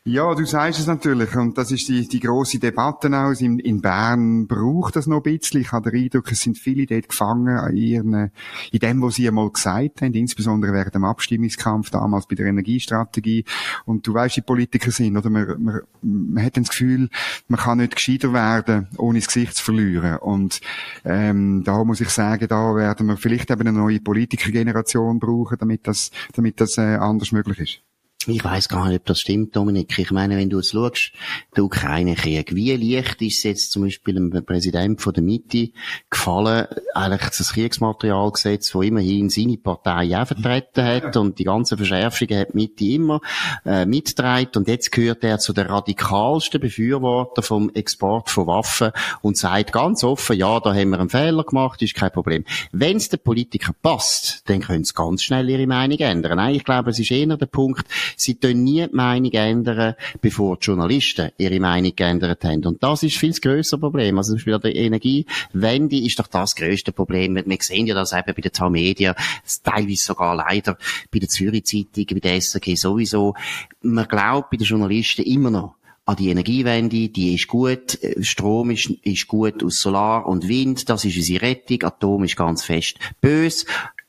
Ja, 0.06 0.34
du 0.34 0.44
sagst 0.44 0.80
es 0.80 0.86
natürlich. 0.86 1.34
Und 1.34 1.56
das 1.56 1.70
ist 1.70 1.88
die, 1.88 2.06
die 2.06 2.20
grosse 2.20 2.58
Debatte 2.58 3.08
aus. 3.18 3.40
In, 3.40 3.58
in 3.58 3.80
Bern 3.80 4.46
braucht 4.46 4.96
das 4.96 5.06
noch 5.06 5.24
ein 5.24 5.38
bisschen. 5.38 5.62
Ich 5.62 5.72
habe 5.72 5.90
den 5.90 6.04
Eindruck, 6.04 6.30
es 6.30 6.42
sind 6.42 6.58
viele 6.58 6.84
dort 6.84 7.08
gefangen 7.08 7.56
an 7.56 7.74
ihren, 7.74 8.30
in 8.70 8.78
dem, 8.80 9.00
was 9.00 9.14
sie 9.14 9.26
einmal 9.26 9.50
gesagt 9.50 10.02
haben, 10.02 10.12
insbesondere 10.12 10.74
während 10.74 10.94
dem 10.94 11.06
Abstimmungskampf 11.06 11.88
damals 11.88 12.26
bei 12.26 12.34
der 12.34 12.44
Energiestrategie. 12.44 13.46
Und 13.86 14.06
du 14.06 14.12
weißt, 14.12 14.36
wie 14.36 14.42
Politiker 14.42 14.90
sind, 14.90 15.16
oder? 15.16 15.30
Man, 15.30 15.46
man, 15.62 15.80
man 16.02 16.44
hat 16.44 16.58
das 16.58 16.68
Gefühl, 16.68 17.08
man 17.48 17.60
kann 17.60 17.78
nicht 17.78 17.96
gescheiter 17.96 18.34
werden, 18.34 18.88
ohne 18.98 19.20
das 19.20 19.28
Gesicht 19.28 19.56
zu 19.56 19.64
verlieren. 19.64 20.18
Und, 20.18 20.60
ähm, 21.06 21.64
da 21.64 21.82
muss 21.82 22.02
ich 22.02 22.10
sagen, 22.10 22.46
da 22.46 22.76
werden 22.76 23.06
wir 23.06 23.16
vielleicht 23.16 23.50
eben 23.50 23.62
eine 23.62 23.72
neue 23.72 24.00
Politikergeneration 24.00 25.18
brauchen, 25.18 25.56
damit 25.58 25.86
das, 25.86 26.10
damit 26.34 26.60
das, 26.60 26.76
äh, 26.76 26.96
anders 26.96 27.32
möglich 27.32 27.58
ist. 27.58 27.93
Ich 28.26 28.42
weiß 28.42 28.70
gar 28.70 28.88
nicht, 28.88 29.00
ob 29.00 29.06
das 29.06 29.20
stimmt, 29.20 29.54
Dominik. 29.54 29.98
Ich 29.98 30.10
meine, 30.10 30.36
wenn 30.38 30.48
du 30.48 30.56
jetzt 30.56 30.70
schaust, 30.70 31.12
der 31.56 31.64
Ukraine-Krieg, 31.64 32.54
wie 32.54 32.72
leicht 32.74 33.20
ist 33.20 33.38
es 33.38 33.42
jetzt 33.42 33.72
zum 33.72 33.82
Beispiel 33.82 34.14
dem 34.14 34.30
Präsident 34.46 35.02
von 35.02 35.12
der 35.12 35.22
Mitte 35.22 35.70
gefallen, 36.08 36.66
eigentlich 36.94 37.30
das 37.36 37.52
Kriegsmaterialgesetz, 37.52 38.70
das 38.70 38.82
immerhin 38.82 39.28
seine 39.28 39.58
Partei 39.58 40.18
auch 40.18 40.26
vertreten 40.26 40.84
hat 40.84 41.16
und 41.18 41.38
die 41.38 41.44
ganzen 41.44 41.76
Verschärfungen 41.76 42.38
hat 42.38 42.54
Mitte 42.54 42.84
immer 42.84 43.20
äh, 43.66 43.84
mitgetragen 43.84 44.52
und 44.56 44.68
jetzt 44.68 44.90
gehört 44.90 45.22
er 45.22 45.38
zu 45.38 45.52
den 45.52 45.66
radikalsten 45.66 46.60
Befürwortern 46.60 47.44
vom 47.44 47.70
Export 47.74 48.30
von 48.30 48.46
Waffen 48.46 48.92
und 49.20 49.36
sagt 49.36 49.72
ganz 49.72 50.02
offen, 50.02 50.36
ja, 50.36 50.60
da 50.60 50.74
haben 50.74 50.90
wir 50.90 51.00
einen 51.00 51.10
Fehler 51.10 51.44
gemacht, 51.44 51.82
ist 51.82 51.94
kein 51.94 52.12
Problem. 52.12 52.44
Wenn 52.72 52.96
es 52.96 53.10
den 53.10 53.20
Politikern 53.20 53.74
passt, 53.82 54.48
dann 54.48 54.60
können 54.60 54.84
sie 54.84 54.94
ganz 54.94 55.22
schnell 55.22 55.50
ihre 55.50 55.66
Meinung 55.66 55.98
ändern. 55.98 56.36
Nein, 56.36 56.54
ich 56.54 56.64
glaube, 56.64 56.90
es 56.90 56.98
ist 56.98 57.10
eher 57.10 57.36
der 57.36 57.46
Punkt, 57.46 57.86
sie 58.16 58.34
tun 58.34 58.64
nie 58.64 58.86
die 58.86 58.94
Meinung 58.94 59.32
ändern, 59.32 59.94
bevor 60.20 60.56
die 60.56 60.66
Journalisten 60.66 61.30
ihre 61.38 61.60
Meinung 61.60 61.94
geändert 61.94 62.44
haben. 62.44 62.64
Und 62.66 62.82
das 62.82 63.02
ist 63.02 63.16
viel 63.16 63.32
das 63.32 63.70
Problem. 63.70 64.18
Also 64.18 64.30
zum 64.30 64.36
Beispiel 64.36 64.54
an 64.54 64.60
der 64.60 64.76
Energiewende 64.76 65.96
ist 65.98 66.18
doch 66.18 66.26
das 66.26 66.54
grösste 66.54 66.92
Problem. 66.92 67.36
Wir 67.36 67.58
sehen 67.60 67.86
ja 67.86 67.94
das 67.94 68.12
eben 68.12 68.34
bei 68.34 68.42
den 68.42 68.52
Tamedia, 68.52 69.14
teilweise 69.62 70.04
sogar 70.04 70.36
leider 70.36 70.76
bei 71.10 71.18
der 71.18 71.28
Zürich 71.28 71.64
Zeitung, 71.64 72.06
bei 72.14 72.20
der 72.20 72.40
SRG 72.40 72.76
sowieso. 72.76 73.34
Man 73.82 74.08
glaubt 74.08 74.50
bei 74.50 74.56
den 74.56 74.66
Journalisten 74.66 75.22
immer 75.22 75.50
noch, 75.50 75.74
an 76.06 76.16
die 76.16 76.28
Energiewende, 76.28 77.08
die 77.08 77.34
ist 77.34 77.48
gut, 77.48 77.98
Strom 78.20 78.70
ist, 78.70 78.90
ist 79.02 79.26
gut 79.26 79.64
aus 79.64 79.80
Solar 79.80 80.26
und 80.26 80.48
Wind, 80.48 80.88
das 80.90 81.04
ist 81.04 81.16
unsere 81.16 81.42
Rettung, 81.42 81.82
Atom 81.82 82.24
ist 82.24 82.36
ganz 82.36 82.62
fest 82.62 82.98
böse 83.22 83.64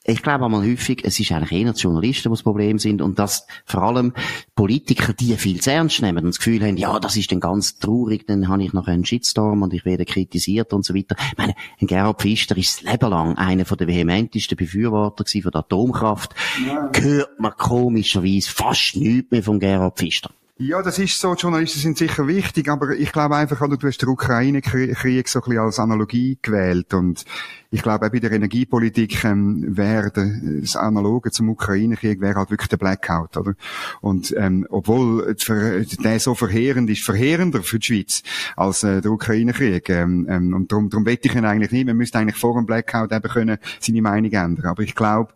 ich 0.07 0.21
glaube 0.21 0.45
einmal 0.45 0.63
häufig, 0.63 1.01
es 1.03 1.19
ist 1.19 1.31
eigentlich 1.31 1.51
eher 1.51 1.73
die 1.73 1.79
Journalisten, 1.79 2.29
die 2.29 2.33
das 2.33 2.43
Problem 2.43 2.77
sind 2.77 3.01
und 3.01 3.17
dass 3.17 3.47
vor 3.65 3.81
allem 3.81 4.13
Politiker 4.55 5.13
die 5.13 5.35
viel 5.35 5.59
zu 5.59 5.71
ernst 5.71 6.01
nehmen 6.01 6.19
und 6.19 6.27
das 6.27 6.37
Gefühl 6.37 6.63
haben, 6.63 6.77
ja, 6.77 6.99
das 6.99 7.17
ist 7.17 7.31
dann 7.31 7.39
ganz 7.39 7.79
traurig, 7.79 8.27
dann 8.27 8.47
habe 8.47 8.63
ich 8.63 8.73
noch 8.73 8.87
einen 8.87 9.03
Shitstorm 9.03 9.63
und 9.63 9.73
ich 9.73 9.83
werde 9.83 10.05
kritisiert 10.05 10.73
und 10.73 10.85
so 10.85 10.93
weiter. 10.93 11.15
Ich 11.31 11.37
meine, 11.37 11.55
ein 11.81 11.87
Gerhard 11.87 12.21
Pfister 12.21 12.55
ist 12.55 12.83
das 12.83 12.91
Leben 12.91 13.09
lang 13.09 13.37
einer 13.37 13.63
der 13.63 13.87
vehementesten 13.87 14.55
Befürworter 14.55 15.25
von 15.25 15.51
der 15.51 15.59
Atomkraft. 15.59 16.35
Ja. 16.67 16.91
Hört 16.95 17.39
man 17.39 17.53
komischerweise 17.57 18.49
fast 18.49 18.95
nichts 18.95 19.31
mehr 19.31 19.43
von 19.43 19.59
Gerhard 19.59 19.97
Pfister. 19.97 20.29
Ja, 20.57 20.81
das 20.81 20.99
ist 20.99 21.19
so. 21.19 21.33
Journalisten 21.33 21.81
sind 21.81 21.97
sicher 21.97 22.27
wichtig, 22.27 22.69
aber 22.69 22.91
ich 22.91 23.11
glaube 23.11 23.35
einfach, 23.35 23.59
also, 23.59 23.75
du 23.75 23.87
hast 23.87 23.97
den 23.97 24.07
Ukraine-Krieg 24.07 25.27
so 25.27 25.39
ein 25.39 25.43
bisschen 25.43 25.59
als 25.59 25.79
Analogie 25.79 26.39
gewählt 26.41 26.93
und 26.93 27.25
ich 27.71 27.81
glaube 27.81 28.05
auch 28.05 28.09
bei 28.09 28.19
der 28.19 28.31
Energiepolitik 28.31 29.25
ähm, 29.25 29.65
wäre 29.75 30.13
das 30.13 30.77
Analoge 30.77 31.31
zum 31.31 31.49
Ukraine-Krieg 31.49 32.21
wäre 32.21 32.35
halt 32.35 32.51
wirklich 32.51 32.69
der 32.69 32.77
Blackout, 32.77 33.35
oder? 33.35 33.55
Und 33.99 34.33
ähm, 34.37 34.65
obwohl 34.69 35.35
der 35.35 36.19
so 36.21 36.35
verheerend 36.35 36.89
ist, 36.89 37.03
verheerender 37.03 37.61
für 37.61 37.79
die 37.79 37.87
Schweiz 37.87 38.23
als 38.55 38.81
äh, 38.83 39.01
der 39.01 39.11
Ukraine-Krieg. 39.11 39.89
Ähm, 39.89 40.25
ähm, 40.29 40.53
und 40.53 40.71
darum, 40.71 40.89
darum 40.89 41.05
wette 41.05 41.27
ich 41.27 41.35
ihn 41.35 41.43
eigentlich 41.43 41.73
nicht. 41.73 41.85
Man 41.85 41.97
müsste 41.97 42.17
eigentlich 42.17 42.37
vor 42.39 42.53
dem 42.53 42.65
Blackout 42.65 43.11
eben 43.11 43.29
können 43.29 43.57
seine 43.81 44.01
Meinung 44.01 44.31
ändern. 44.31 44.67
Aber 44.67 44.83
ich 44.83 44.95
glaube, 44.95 45.33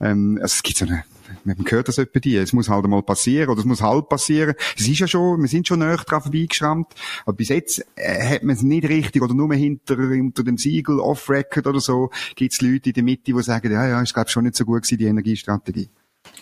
ähm, 0.00 0.38
also 0.40 0.54
es 0.54 0.62
gibt 0.62 0.78
so 0.78 0.86
eine 0.86 1.04
man 1.44 1.56
hört 1.68 1.88
das 1.88 1.98
etwa 1.98 2.20
die. 2.20 2.36
Es 2.36 2.52
muss 2.52 2.68
halt 2.68 2.84
einmal 2.84 3.02
passieren, 3.02 3.50
oder 3.50 3.60
es 3.60 3.64
muss 3.64 3.82
halb 3.82 4.08
passieren. 4.08 4.54
Es 4.76 4.86
ist 4.86 4.98
ja 4.98 5.06
schon, 5.06 5.40
wir 5.40 5.48
sind 5.48 5.66
schon 5.66 5.80
näher 5.80 5.96
dran 5.96 6.22
vorbeigeschrammt. 6.22 6.88
Aber 7.24 7.36
bis 7.36 7.48
jetzt 7.48 7.84
äh, 7.96 8.34
hat 8.34 8.42
man 8.42 8.56
es 8.56 8.62
nicht 8.62 8.88
richtig, 8.88 9.22
oder 9.22 9.34
nur 9.34 9.52
hinter, 9.54 9.96
unter 9.98 10.44
dem 10.44 10.58
Siegel, 10.58 11.00
off-record 11.00 11.66
oder 11.66 11.80
so, 11.80 12.10
gibt 12.34 12.52
es 12.52 12.60
Leute 12.60 12.90
in 12.90 12.94
der 12.94 13.02
Mitte, 13.02 13.32
die 13.32 13.42
sagen, 13.42 13.72
ja, 13.72 13.86
ja, 13.86 14.00
ist 14.00 14.14
glaube 14.14 14.30
schon 14.30 14.44
nicht 14.44 14.56
so 14.56 14.64
gut 14.64 14.82
gewesen, 14.82 14.98
die 14.98 15.06
Energiestrategie. 15.06 15.88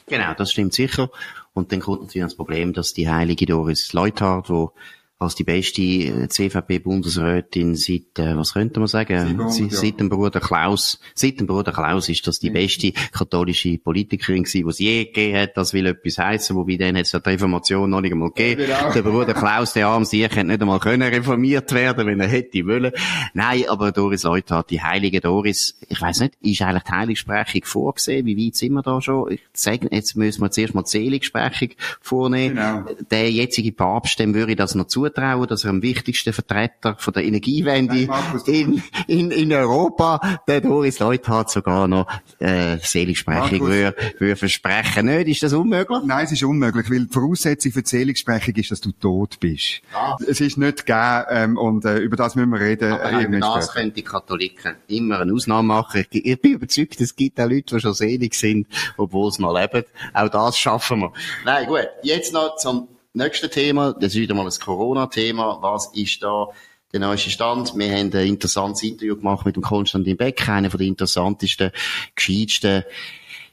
Genau, 0.07 0.35
das 0.35 0.53
stimmt 0.53 0.75
sicher. 0.75 1.11
Und 1.53 1.73
dann 1.73 1.81
kommt 1.81 2.03
natürlich 2.03 2.27
das 2.27 2.37
Problem, 2.37 2.73
dass 2.73 2.93
die 2.93 3.09
heilige 3.09 3.47
Doris 3.47 3.93
Leuthard, 3.93 4.51
wo 4.51 4.73
als 5.21 5.35
die 5.35 5.45
beste 5.45 5.83
äh, 5.83 6.29
CVP-Bundesrätin 6.29 7.77
seit, 7.77 8.19
äh, 8.19 8.35
was 8.39 8.55
könnte 8.55 8.81
man 8.81 8.89
sagen, 8.89 9.51
Sie, 9.51 9.69
seit 9.69 10.01
dem 10.01 10.09
Bruder 10.09 10.41
Klaus, 10.41 10.99
seit 11.15 11.39
dem 11.39 11.47
Bruder 11.47 11.73
Klaus 11.73 12.09
ist 12.09 12.27
das 12.27 12.39
die 12.39 12.49
beste 12.49 12.93
katholische 13.13 13.77
Politikerin 13.77 14.45
gewesen, 14.45 14.65
die 14.65 14.71
es 14.71 14.79
je 14.79 15.05
gegeben 15.05 15.39
hat, 15.39 15.57
das 15.59 15.75
will 15.75 15.85
etwas 15.85 16.17
heißen, 16.17 16.57
wobei 16.57 16.77
dann 16.79 16.97
hat 16.97 17.05
es 17.05 17.11
die 17.11 17.19
Reformation 17.19 17.91
noch 17.91 18.01
nicht 18.01 18.13
einmal 18.13 18.31
gegeben. 18.31 18.65
Ja, 18.67 18.91
der 18.91 19.03
Bruder 19.03 19.35
Klaus, 19.35 19.75
der 19.75 19.89
arm 19.89 20.07
sich, 20.07 20.23
hätte 20.23 20.43
nicht 20.43 20.63
einmal 20.63 20.81
können 20.81 21.13
reformiert 21.13 21.71
werden, 21.75 22.07
wenn 22.07 22.21
er 22.21 22.29
hätte 22.29 22.67
wollen. 22.67 22.93
Nein, 23.35 23.65
aber 23.69 23.93
Doris 23.93 24.23
Leuthard, 24.23 24.71
die 24.71 24.81
heilige 24.81 25.21
Doris, 25.21 25.79
ich 25.87 26.01
weiß 26.01 26.21
nicht, 26.21 26.35
ist 26.41 26.63
eigentlich 26.63 26.85
die 26.85 26.93
Heiligsprechung 26.93 27.65
vorgesehen? 27.65 28.25
Wie 28.25 28.47
weit 28.47 28.57
sind 28.57 28.73
wir 28.73 28.83
da 28.83 29.03
schon? 29.03 29.33
Ich 29.33 29.43
sage, 29.53 29.87
jetzt 29.91 30.17
müssen 30.17 30.41
wir 30.41 30.51
zuerst 30.51 30.75
mal 30.75 30.83
die 30.83 30.89
Seligsprechung 30.89 31.73
vornehmen. 32.01 32.57
Genau. 32.57 32.85
Der 33.11 33.31
jetzige 33.31 33.73
Papst, 33.73 34.19
dem 34.19 34.33
würde 34.33 34.53
ich 34.53 34.59
das 34.59 34.75
noch 34.75 34.87
zu 34.87 35.10
zutrauen, 35.11 35.47
dass 35.47 35.65
er 35.65 35.71
am 35.71 35.83
wichtigsten 35.83 36.33
Vertreter 36.33 36.97
von 36.99 37.13
der 37.13 37.25
Energiewende 37.25 38.09
in, 38.47 38.83
in, 39.07 39.31
in 39.31 39.53
Europa, 39.53 40.41
der 40.47 40.61
Doris 40.61 40.99
Leuthard 40.99 41.51
sogar 41.51 41.89
noch 41.89 42.07
äh, 42.39 42.79
Seligsprechung 42.79 43.61
würde, 43.61 43.95
würde 44.19 44.37
versprechen. 44.37 45.07
Nicht? 45.07 45.29
Ist 45.29 45.43
das 45.43 45.53
unmöglich? 45.53 46.01
Nein, 46.05 46.25
es 46.25 46.33
ist 46.33 46.43
unmöglich, 46.43 46.91
weil 46.91 47.07
die 47.07 47.13
Voraussetzung 47.13 47.73
für 47.73 47.83
die 47.83 47.89
Seligsprechung 47.89 48.55
ist, 48.57 48.71
dass 48.71 48.81
du 48.81 48.93
tot 48.93 49.39
bist. 49.41 49.83
Ja. 49.93 50.17
Es 50.27 50.41
ist 50.41 50.57
nicht 50.57 50.87
gegeben 50.87 51.25
ähm, 51.31 51.57
und 51.57 51.85
äh, 51.85 51.99
über 51.99 52.17
das 52.17 52.35
müssen 52.35 52.51
wir 52.51 52.61
reden. 52.61 52.93
Aber 52.93 53.13
äh, 53.13 53.25
über 53.25 53.39
das 53.39 53.73
können 53.73 53.93
die 53.93 54.03
Katholiken 54.03 54.77
immer 54.89 55.21
eine 55.21 55.33
Ausnahme 55.33 55.69
machen. 55.69 56.05
Ich, 56.11 56.25
ich 56.25 56.41
bin 56.41 56.55
überzeugt, 56.55 57.01
es 57.01 57.15
gibt 57.15 57.41
auch 57.41 57.49
Leute, 57.49 57.75
die 57.77 57.81
schon 57.81 57.95
selig 57.95 58.35
sind, 58.35 58.67
obwohl 58.97 59.31
sie 59.33 59.43
noch 59.43 59.59
leben. 59.59 59.85
Auch 60.15 60.29
das 60.29 60.59
schaffen 60.59 61.01
wir. 61.01 61.13
Nein, 61.45 61.67
gut. 61.67 61.89
Jetzt 62.03 62.33
noch 62.33 62.57
zum 62.57 62.89
nächste 63.13 63.51
Thema, 63.51 63.93
das 63.93 64.15
ist 64.15 64.21
wieder 64.21 64.35
mal 64.35 64.45
das 64.45 64.61
Corona-Thema. 64.61 65.59
Was 65.61 65.91
ist 65.95 66.23
da 66.23 66.49
der 66.93 67.01
neueste 67.01 67.31
Stand? 67.31 67.77
Wir 67.77 67.93
haben 67.93 68.13
ein 68.13 68.27
interessantes 68.27 68.83
Interview 68.83 69.17
gemacht 69.17 69.47
mit 69.47 69.57
dem 69.57 69.63
Konstantin 69.63 70.17
Beck, 70.17 70.49
einer 70.49 70.69
der 70.69 70.81
interessantesten, 70.81 71.73
gescheitsten, 72.15 72.85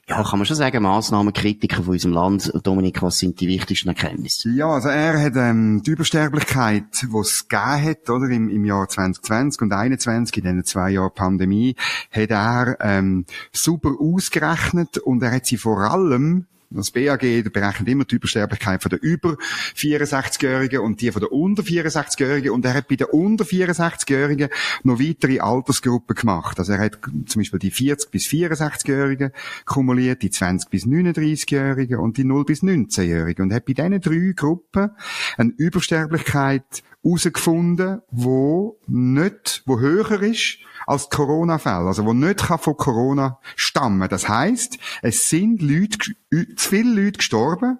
ja, 0.09 0.23
kann 0.23 0.39
man 0.39 0.45
schon 0.45 0.55
sagen, 0.55 0.83
Massnahmenkritiker 0.83 1.83
von 1.83 1.93
unserem 1.93 2.13
Land. 2.13 2.53
Dominik, 2.63 3.01
was 3.01 3.19
sind 3.19 3.41
die 3.41 3.49
wichtigsten 3.49 3.89
Erkenntnisse? 3.89 4.49
Ja, 4.51 4.67
also 4.67 4.87
er 4.87 5.21
hat 5.21 5.33
ähm, 5.35 5.83
die 5.85 5.91
Übersterblichkeit, 5.91 6.85
die 7.01 7.17
es 7.17 7.49
gegeben 7.49 7.83
hat, 7.83 8.09
oder, 8.09 8.29
im, 8.29 8.47
im 8.47 8.63
Jahr 8.63 8.87
2020 8.87 9.63
und 9.63 9.69
2021, 9.69 10.37
in 10.37 10.43
diesen 10.43 10.63
zwei 10.63 10.91
Jahren 10.91 11.13
Pandemie, 11.13 11.75
hat 12.09 12.29
er 12.29 12.77
ähm, 12.79 13.25
super 13.51 13.95
ausgerechnet 13.99 14.97
und 14.97 15.21
er 15.23 15.31
hat 15.33 15.45
sie 15.45 15.57
vor 15.57 15.79
allem 15.79 16.45
das 16.69 16.91
BAG 16.91 17.19
berechnet 17.53 17.87
immer 17.87 18.03
die 18.05 18.15
Übersterblichkeit 18.15 18.81
von 18.81 18.89
der 18.89 19.01
über 19.01 19.37
64-Jährigen 19.75 20.81
und 20.81 21.01
die 21.01 21.11
von 21.11 21.21
der 21.21 21.31
unter 21.31 21.63
64-Jährigen. 21.63 22.51
Und 22.51 22.65
er 22.65 22.73
hat 22.73 22.87
bei 22.87 22.95
den 22.95 23.07
unter 23.07 23.45
64-Jährigen 23.45 24.49
noch 24.83 24.99
weitere 24.99 25.39
Altersgruppen 25.39 26.15
gemacht. 26.15 26.59
Also 26.59 26.73
er 26.73 26.79
hat 26.79 26.99
zum 27.25 27.39
Beispiel 27.39 27.59
die 27.59 27.71
40 27.71 28.11
bis 28.11 28.25
64-Jährigen 28.25 29.31
kumuliert, 29.65 30.21
die 30.21 30.29
20 30.29 30.69
bis 30.69 30.85
39-Jährigen 30.85 31.99
und 31.99 32.17
die 32.17 32.25
0 32.25 32.43
bis 32.45 32.61
19-Jährigen. 32.63 33.43
Und 33.43 33.53
hat 33.53 33.65
bei 33.65 33.73
diesen 33.73 34.01
drei 34.01 34.33
Gruppen 34.35 34.91
eine 35.37 35.53
Übersterblichkeit 35.57 36.83
herausgefunden, 37.03 38.01
wo 38.11 38.79
nicht, 38.87 39.63
wo 39.65 39.79
höher 39.79 40.21
ist 40.21 40.59
als 40.87 41.09
Corona-Fälle, 41.09 41.85
also 41.85 42.05
wo 42.05 42.13
nicht 42.13 42.41
von 42.41 42.77
Corona 42.77 43.39
stammen. 43.55 44.09
Das 44.09 44.27
heißt, 44.27 44.79
es 45.03 45.29
sind 45.29 45.61
Leute, 45.61 45.97
zu 45.99 46.69
viele 46.69 47.03
Leute 47.03 47.17
gestorben, 47.17 47.77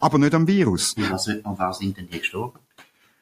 aber 0.00 0.18
nicht 0.18 0.34
am 0.34 0.48
Virus. 0.48 0.94
Ja, 0.96 1.12
also, 1.12 1.32
an 1.44 1.58
was 1.58 1.78
sind 1.78 1.96
denn 1.96 2.08
die 2.08 2.18
gestorben? 2.18 2.58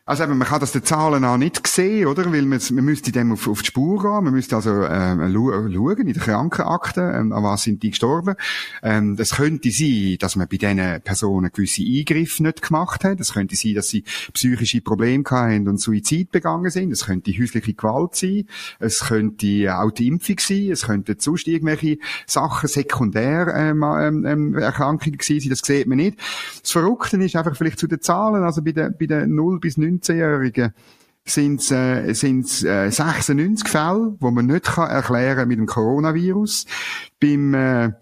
Also 0.07 0.25
eben, 0.25 0.37
man 0.37 0.47
kann 0.47 0.61
das 0.61 0.73
den 0.73 0.85
Zahlen 0.85 1.25
auch 1.25 1.39
nicht 1.39 1.67
sehen, 1.67 2.07
oder? 2.07 2.31
Weil 2.31 2.43
man, 2.43 2.61
man 2.73 2.85
müsste 2.85 3.11
dem 3.11 3.33
auf, 3.33 3.49
auf 3.49 3.63
die 3.63 3.69
Spur 3.69 4.03
gehen. 4.03 4.25
Man 4.25 4.35
müsste 4.35 4.57
also 4.57 4.85
ähm, 4.85 5.33
schauen 5.33 6.07
in 6.07 6.13
den 6.13 6.23
Krankenakten, 6.23 7.15
ähm, 7.15 7.33
an 7.33 7.43
was 7.43 7.63
sind 7.63 7.83
die 7.83 7.89
gestorben. 7.89 8.35
Ähm, 8.83 9.17
das 9.17 9.37
könnte 9.37 9.71
sein, 9.71 10.17
dass 10.21 10.37
man 10.37 10.47
bei 10.47 10.59
diesen 10.59 11.01
Personen 11.01 11.51
gewisse 11.51 11.83
Eingriffe 11.83 12.43
nicht 12.43 12.61
gemacht 12.61 13.03
hat. 13.03 13.19
Es 13.19 13.33
könnte 13.33 13.57
sein, 13.57 13.77
dass 13.77 13.89
sie 13.89 14.05
psychische 14.35 14.83
Probleme 14.83 15.25
hatten 15.25 15.69
und 15.69 15.81
Suizid 15.81 16.31
begangen 16.31 16.71
sind. 16.71 16.93
Es 16.93 17.07
könnte 17.07 17.33
häusliche 17.33 17.73
Gewalt 17.73 18.15
sein. 18.15 18.45
Es 18.81 19.07
könnte 19.07 19.75
auch 19.75 19.91
die 19.91 20.09
Impfung 20.09 20.37
sein. 20.39 20.71
Es 20.71 20.83
könnte 20.83 21.17
sonst 21.19 21.49
irgendwelche 21.49 21.97
Sachen, 22.27 22.69
sekundär 22.69 23.55
ähm, 23.57 23.83
ähm, 23.83 24.27
ähm 24.27 24.55
Erkrankungen 24.55 25.21
sein. 25.23 25.41
Das 25.49 25.61
sieht 25.61 25.87
man 25.87 25.97
nicht. 25.97 26.19
Das 26.61 26.73
Verrückte 26.73 27.17
ist 27.17 27.37
einfach 27.37 27.57
vielleicht 27.57 27.79
zu 27.79 27.87
den 27.87 28.03
Zahlen, 28.03 28.43
also 28.43 28.61
bei 28.61 28.73
den, 28.73 28.95
bei 29.01 29.07
den 29.07 29.35
0 29.35 29.61
bis 29.61 29.79
9 29.79 29.94
19-Jährigen 30.01 30.73
sind 31.25 31.71
äh, 31.71 32.13
sind's, 32.13 32.63
äh, 32.63 32.91
96 32.91 33.69
Fälle, 33.69 34.17
wo 34.21 34.31
man 34.31 34.47
nicht 34.47 34.65
kann 34.65 34.91
erklären 34.91 35.49
mit 35.49 35.59
dem 35.59 35.67
Coronavirus. 35.67 36.67
Beim 37.21 37.55
äh, 37.55 37.93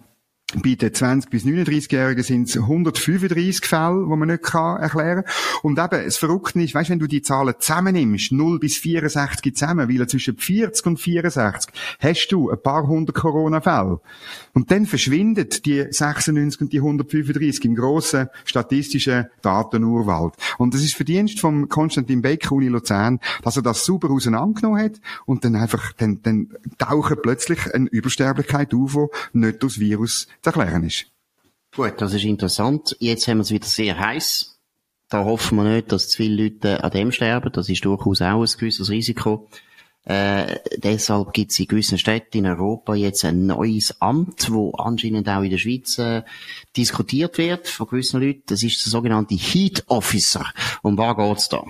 bei 0.61 0.75
den 0.75 0.91
20- 0.91 1.31
bis 1.31 1.45
39-Jährigen 1.45 2.23
sind 2.23 2.49
es 2.49 2.57
135 2.57 3.65
Fälle, 3.65 4.07
die 4.09 4.17
man 4.17 4.29
nicht 4.29 4.43
kann 4.43 4.81
erklären 4.81 5.25
kann. 5.25 5.35
Und 5.63 5.79
eben, 5.79 6.05
das 6.05 6.17
Verrückte 6.17 6.63
ist, 6.63 6.75
weißt, 6.75 6.91
wenn 6.91 6.99
du 6.99 7.07
die 7.07 7.23
Zahlen 7.23 7.55
zusammennimmst, 7.59 8.33
0 8.33 8.59
bis 8.59 8.77
64 8.77 9.55
zusammen, 9.55 9.89
weil 9.89 10.07
zwischen 10.07 10.37
40 10.37 10.87
und 10.87 11.01
64 11.01 11.73
hast 12.01 12.29
du 12.29 12.51
ein 12.51 12.63
paar 12.63 12.87
hundert 12.87 13.17
Corona-Fälle. 13.17 14.01
Und 14.53 14.71
dann 14.71 14.87
verschwindet 14.87 15.65
die 15.65 15.87
96 15.91 16.61
und 16.61 16.73
die 16.73 16.79
135 16.79 17.65
im 17.65 17.75
grossen 17.75 18.29
statistischen 18.45 19.27
Datenurwald. 19.41 20.35
Und 20.59 20.75
das 20.75 20.83
ist 20.83 20.95
Verdienst 20.95 21.41
vom 21.41 21.69
Konstantin 21.69 22.23
Beck, 22.23 22.51
Uni 22.51 22.69
Luzern, 22.69 23.21
dass 23.43 23.57
er 23.57 23.63
das 23.63 23.85
super 23.85 24.11
auseinandergenommen 24.11 24.83
hat 24.83 25.01
und 25.27 25.45
dann 25.45 25.57
einfach, 25.57 25.93
dann, 25.95 26.21
dann 26.23 26.49
tauchen 26.79 27.17
plötzlich 27.23 27.73
eine 27.75 27.89
Übersterblichkeit 27.89 28.75
auf, 28.75 28.97
die 29.33 29.39
nicht 29.39 29.63
durchs 29.63 29.79
Virus 29.79 30.29
zu 30.43 30.51
erklären 30.51 30.85
ist. 30.85 31.07
Gut, 31.75 31.95
das 31.99 32.13
ist 32.13 32.25
interessant. 32.25 32.97
Jetzt 32.99 33.27
haben 33.29 33.39
wir 33.39 33.43
es 33.43 33.51
wieder 33.51 33.67
sehr 33.67 33.99
heiß. 33.99 34.59
Da 35.09 35.25
hoffen 35.25 35.57
wir 35.57 35.65
nicht, 35.65 35.93
dass 35.93 36.09
zu 36.09 36.19
viele 36.19 36.45
Leute 36.45 36.83
an 36.85 36.91
dem 36.91 37.13
sterben. 37.13 37.53
Das 37.53 37.69
ist 37.69 37.85
durchaus 37.85 38.21
auch 38.21 38.43
ein 38.43 38.59
gewisses 38.59 38.91
Risiko. 38.91 39.49
Äh, 40.05 40.57
deshalb 40.79 41.33
gibt 41.33 41.53
es 41.53 41.61
in 41.61 41.69
gewissen 41.69 41.97
Städten 41.97 42.39
in 42.39 42.47
Europa 42.47 42.95
jetzt 42.95 43.25
ein 43.25 43.47
neues 43.47 44.01
Amt, 44.01 44.51
wo 44.51 44.73
anscheinend 44.73 45.29
auch 45.29 45.43
in 45.43 45.51
der 45.51 45.59
Schweiz 45.59 45.97
äh, 45.99 46.23
diskutiert 46.77 47.39
wird 47.39 47.69
von 47.69 47.87
gewissen 47.87 48.21
Leuten. 48.21 48.43
Das 48.47 48.63
ist 48.63 48.85
der 48.85 48.91
sogenannte 48.91 49.37
Heat 49.37 49.85
Officer. 49.87 50.53
Um 50.83 50.99
was 50.99 51.17
geht's 51.17 51.49
da? 51.49 51.65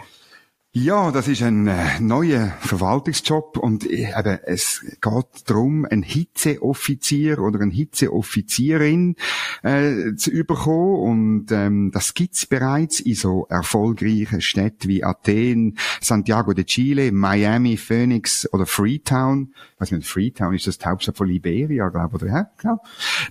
Ja, 0.75 1.11
das 1.11 1.29
ist 1.29 1.43
ein 1.43 1.67
äh, 1.67 2.01
neuer 2.01 2.55
Verwaltungsjob 2.61 3.59
und 3.59 3.85
äh, 3.85 4.09
eben, 4.19 4.39
es 4.47 4.81
geht 5.03 5.27
darum, 5.45 5.85
einen 5.85 6.03
Hitzeoffizier 6.03 7.41
oder 7.41 7.61
eine 7.61 7.75
Hitzeoffizierin 7.75 9.17
äh, 9.63 10.15
zu 10.17 10.31
überkommen 10.31 10.97
und 10.97 11.53
ähm, 11.53 11.91
das 11.93 12.15
gibt's 12.15 12.47
bereits 12.47 13.01
in 13.01 13.17
so 13.17 13.47
erfolgreichen 13.51 14.41
Städten 14.41 14.89
wie 14.89 15.05
Athen, 15.05 15.77
Santiago 16.01 16.55
de 16.55 16.65
Chile, 16.65 17.13
Miami, 17.13 17.77
Phoenix 17.77 18.51
oder 18.51 18.65
Freetown. 18.65 19.53
Was 19.77 19.91
mit 19.91 20.07
Freetown 20.07 20.55
ist 20.55 20.69
das 20.69 20.79
die 20.79 20.87
Hauptstadt 20.87 21.19
von 21.19 21.29
Liberia, 21.29 21.91
glaube 21.91 22.17
ich, 22.17 22.23
oder? 22.23 22.33
Ja, 22.33 22.51
genau. 22.57 22.83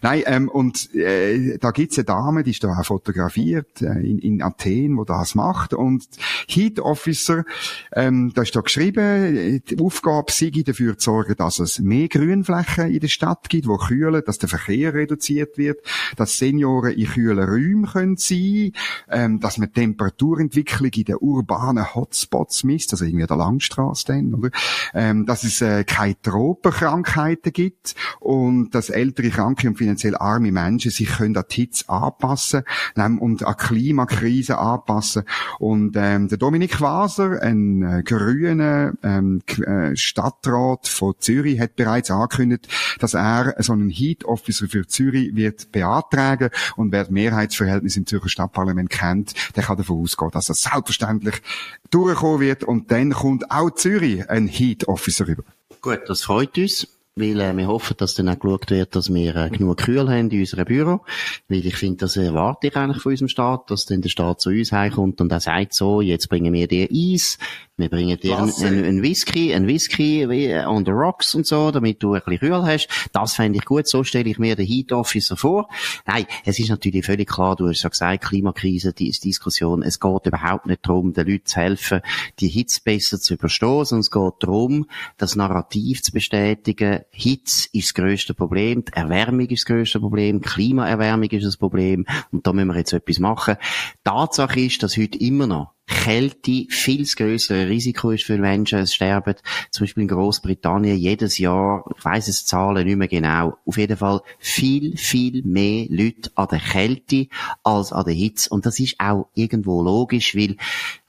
Nein, 0.03 0.21
ähm, 0.27 0.47
und 0.47 0.93
äh, 0.93 1.57
da 1.57 1.71
gibt's 1.71 1.97
eine 1.97 2.05
Dame, 2.05 2.43
die 2.43 2.51
ist 2.51 2.63
da 2.63 2.67
auch 2.67 2.85
fotografiert 2.85 3.81
äh, 3.81 3.99
in, 3.99 4.19
in 4.19 4.43
Athen, 4.43 4.95
wo 4.95 5.05
das 5.05 5.33
macht 5.33 5.73
und 5.73 6.05
Heat 6.47 6.79
Officer 6.79 7.30
Wasser. 7.31 7.45
Ähm, 7.93 8.31
da 8.33 8.41
ist 8.41 8.55
da 8.55 8.61
geschrieben, 8.61 9.61
die 9.69 9.79
Aufgabe 9.79 10.31
sei 10.31 10.51
dafür 10.65 10.97
zu 10.97 11.11
sorgen, 11.11 11.35
dass 11.35 11.59
es 11.59 11.79
mehr 11.79 12.07
Grünflächen 12.07 12.91
in 12.91 12.99
der 12.99 13.07
Stadt 13.07 13.49
gibt, 13.49 13.67
wo 13.67 13.77
kühlen, 13.77 14.21
dass 14.25 14.37
der 14.37 14.49
Verkehr 14.49 14.93
reduziert 14.93 15.57
wird, 15.57 15.79
dass 16.15 16.37
Senioren 16.37 16.93
in 16.93 17.07
kühlen 17.07 17.39
Räumen 17.39 17.85
können 17.85 18.17
sein, 18.17 18.71
ähm, 19.09 19.39
dass 19.39 19.57
man 19.57 19.73
Temperaturentwicklung 19.73 20.91
in 20.91 21.05
den 21.05 21.15
urbanen 21.17 21.93
Hotspots 21.95 22.63
misst, 22.63 22.93
also 22.93 23.05
irgendwie 23.05 23.27
der 23.27 23.37
Langstrasse 23.37 24.05
dann, 24.07 24.33
oder? 24.33 24.49
Ähm, 24.93 25.25
dass 25.25 25.43
es 25.43 25.61
äh, 25.61 25.83
keine 25.83 26.19
Tropenkrankheiten 26.21 27.53
gibt 27.53 27.95
und 28.19 28.71
dass 28.71 28.89
ältere, 28.89 29.29
kranke 29.29 29.67
und 29.67 29.77
finanziell 29.77 30.15
arme 30.15 30.51
Menschen 30.51 30.91
sich 30.91 31.09
können 31.09 31.37
an 31.37 31.43
die 31.49 31.61
Hitze 31.61 31.89
anpassen 31.89 32.63
und 32.95 33.43
an 33.43 33.57
Klimakrise 33.57 34.57
anpassen. 34.57 35.23
Und 35.59 35.95
ähm, 35.95 36.27
der 36.27 36.37
Dominik 36.37 36.81
Waser, 36.81 37.20
ein 37.21 37.81
äh, 37.83 38.03
grüner 38.03 38.93
ähm, 39.03 39.41
äh, 39.65 39.95
Stadtrat 39.95 40.87
von 40.87 41.15
Zürich, 41.19 41.59
hat 41.59 41.75
bereits 41.75 42.11
angekündigt, 42.11 42.67
dass 42.99 43.13
er 43.13 43.55
so 43.59 43.73
einen 43.73 43.89
Heat 43.89 44.25
Officer 44.25 44.67
für 44.67 44.87
Zürich 44.87 45.35
wird 45.35 45.71
beantragen 45.71 46.49
und 46.75 46.91
wer 46.91 47.03
das 47.03 47.11
Mehrheitsverhältnis 47.11 47.97
im 47.97 48.05
Zürcher 48.05 48.29
Stadtparlament 48.29 48.89
kennt, 48.89 49.33
der 49.55 49.63
kann 49.63 49.77
davon 49.77 50.01
ausgehen, 50.01 50.31
dass 50.31 50.49
er 50.49 50.55
selbstverständlich 50.55 51.41
durchkommen 51.89 52.39
wird 52.39 52.63
und 52.63 52.91
dann 52.91 53.11
kommt 53.11 53.51
auch 53.51 53.71
Zürich 53.71 54.29
ein 54.29 54.47
Heat 54.47 54.87
Officer 54.87 55.27
rüber. 55.27 55.43
Gut, 55.81 56.01
das 56.07 56.23
freut 56.23 56.57
uns 56.57 56.87
weil 57.15 57.39
äh, 57.41 57.55
wir 57.55 57.67
hoffen, 57.67 57.95
dass 57.97 58.15
dann 58.15 58.29
auch 58.29 58.39
geschaut 58.39 58.69
wird, 58.69 58.95
dass 58.95 59.13
wir 59.13 59.35
äh, 59.35 59.49
genug 59.49 59.77
Kühl 59.77 60.09
haben 60.09 60.29
in 60.29 60.39
unserem 60.39 60.65
Büro, 60.65 61.01
weil 61.49 61.65
ich 61.65 61.75
finde, 61.75 61.97
das 61.97 62.15
erwarte 62.15 62.67
ich 62.67 62.75
eigentlich 62.75 63.01
von 63.01 63.11
unserem 63.11 63.27
Staat, 63.27 63.69
dass 63.69 63.85
dann 63.85 64.01
der 64.01 64.09
Staat 64.09 64.39
zu 64.39 64.49
uns 64.49 64.71
heimkommt 64.71 65.19
und 65.19 65.31
er 65.31 65.41
sagt 65.41 65.73
so, 65.73 66.01
jetzt 66.01 66.29
bringen 66.29 66.53
wir 66.53 66.67
dir 66.67 66.87
Eis, 66.91 67.37
wir 67.81 67.89
bringen 67.89 68.17
dir 68.19 68.37
einen, 68.37 68.53
einen 68.61 69.01
Whisky, 69.01 69.53
einen 69.53 69.67
Whisky 69.67 70.25
on 70.65 70.85
the 70.85 70.91
rocks 70.91 71.35
und 71.35 71.45
so, 71.45 71.71
damit 71.71 72.01
du 72.01 72.13
ein 72.13 72.21
bisschen 72.23 72.39
Kühl 72.39 72.63
hast. 72.63 72.87
Das 73.11 73.33
fände 73.33 73.57
ich 73.57 73.65
gut, 73.65 73.87
so 73.87 74.03
stelle 74.03 74.29
ich 74.29 74.39
mir 74.39 74.55
den 74.55 74.67
Heat 74.67 74.91
Officer 74.91 75.35
vor. 75.35 75.67
Nein, 76.05 76.25
es 76.45 76.59
ist 76.59 76.69
natürlich 76.69 77.05
völlig 77.05 77.27
klar, 77.27 77.55
du 77.55 77.67
hast 77.67 77.81
ja 77.81 77.89
gesagt, 77.89 78.25
Klimakrise, 78.25 78.93
die 78.93 79.09
ist 79.09 79.25
Diskussion, 79.25 79.83
es 79.83 79.99
geht 79.99 80.25
überhaupt 80.27 80.67
nicht 80.67 80.85
darum, 80.87 81.11
den 81.13 81.27
Leuten 81.27 81.45
zu 81.45 81.59
helfen, 81.59 82.01
die 82.39 82.47
Hitze 82.47 82.81
besser 82.83 83.19
zu 83.19 83.33
überstehen, 83.33 83.83
sondern 83.83 84.01
es 84.01 84.11
geht 84.11 84.33
darum, 84.39 84.85
das 85.17 85.35
Narrativ 85.35 86.03
zu 86.03 86.11
bestätigen, 86.11 87.01
Hitze 87.11 87.67
ist 87.73 87.89
das 87.89 87.93
grösste 87.93 88.33
Problem, 88.33 88.85
die 88.85 88.93
Erwärmung 88.93 89.47
ist 89.47 89.63
das 89.63 89.65
grösste 89.65 89.99
Problem, 89.99 90.41
Klimaerwärmung 90.41 91.29
ist 91.29 91.45
das 91.45 91.57
Problem 91.57 92.05
und 92.31 92.47
da 92.47 92.53
müssen 92.53 92.69
wir 92.69 92.77
jetzt 92.77 92.93
etwas 92.93 93.19
machen. 93.19 93.57
Tatsache 94.03 94.61
ist, 94.61 94.81
dass 94.81 94.97
heute 94.97 95.19
immer 95.19 95.45
noch 95.45 95.73
Kälte 95.87 96.65
viel 96.69 97.05
größere 97.05 97.67
Risiko 97.67 98.11
ist 98.11 98.23
für 98.23 98.37
Menschen. 98.37 98.79
Es 98.79 98.93
sterben 98.93 99.35
zum 99.69 99.83
Beispiel 99.83 100.03
in 100.03 100.07
Großbritannien 100.07 100.97
jedes 100.97 101.37
Jahr, 101.37 101.83
ich 101.95 102.03
weiss 102.03 102.27
es 102.27 102.45
Zahlen 102.45 102.85
nicht 102.85 102.97
mehr 102.97 103.07
genau, 103.07 103.57
auf 103.65 103.77
jeden 103.77 103.97
Fall 103.97 104.21
viel, 104.39 104.97
viel 104.97 105.43
mehr 105.43 105.85
Leute 105.89 106.31
an 106.35 106.47
der 106.49 106.59
Kälte 106.59 107.27
als 107.63 107.91
an 107.93 108.05
der 108.05 108.13
Hitze. 108.13 108.49
Und 108.49 108.65
das 108.65 108.79
ist 108.79 108.95
auch 108.99 109.27
irgendwo 109.35 109.83
logisch, 109.83 110.35
weil, 110.35 110.57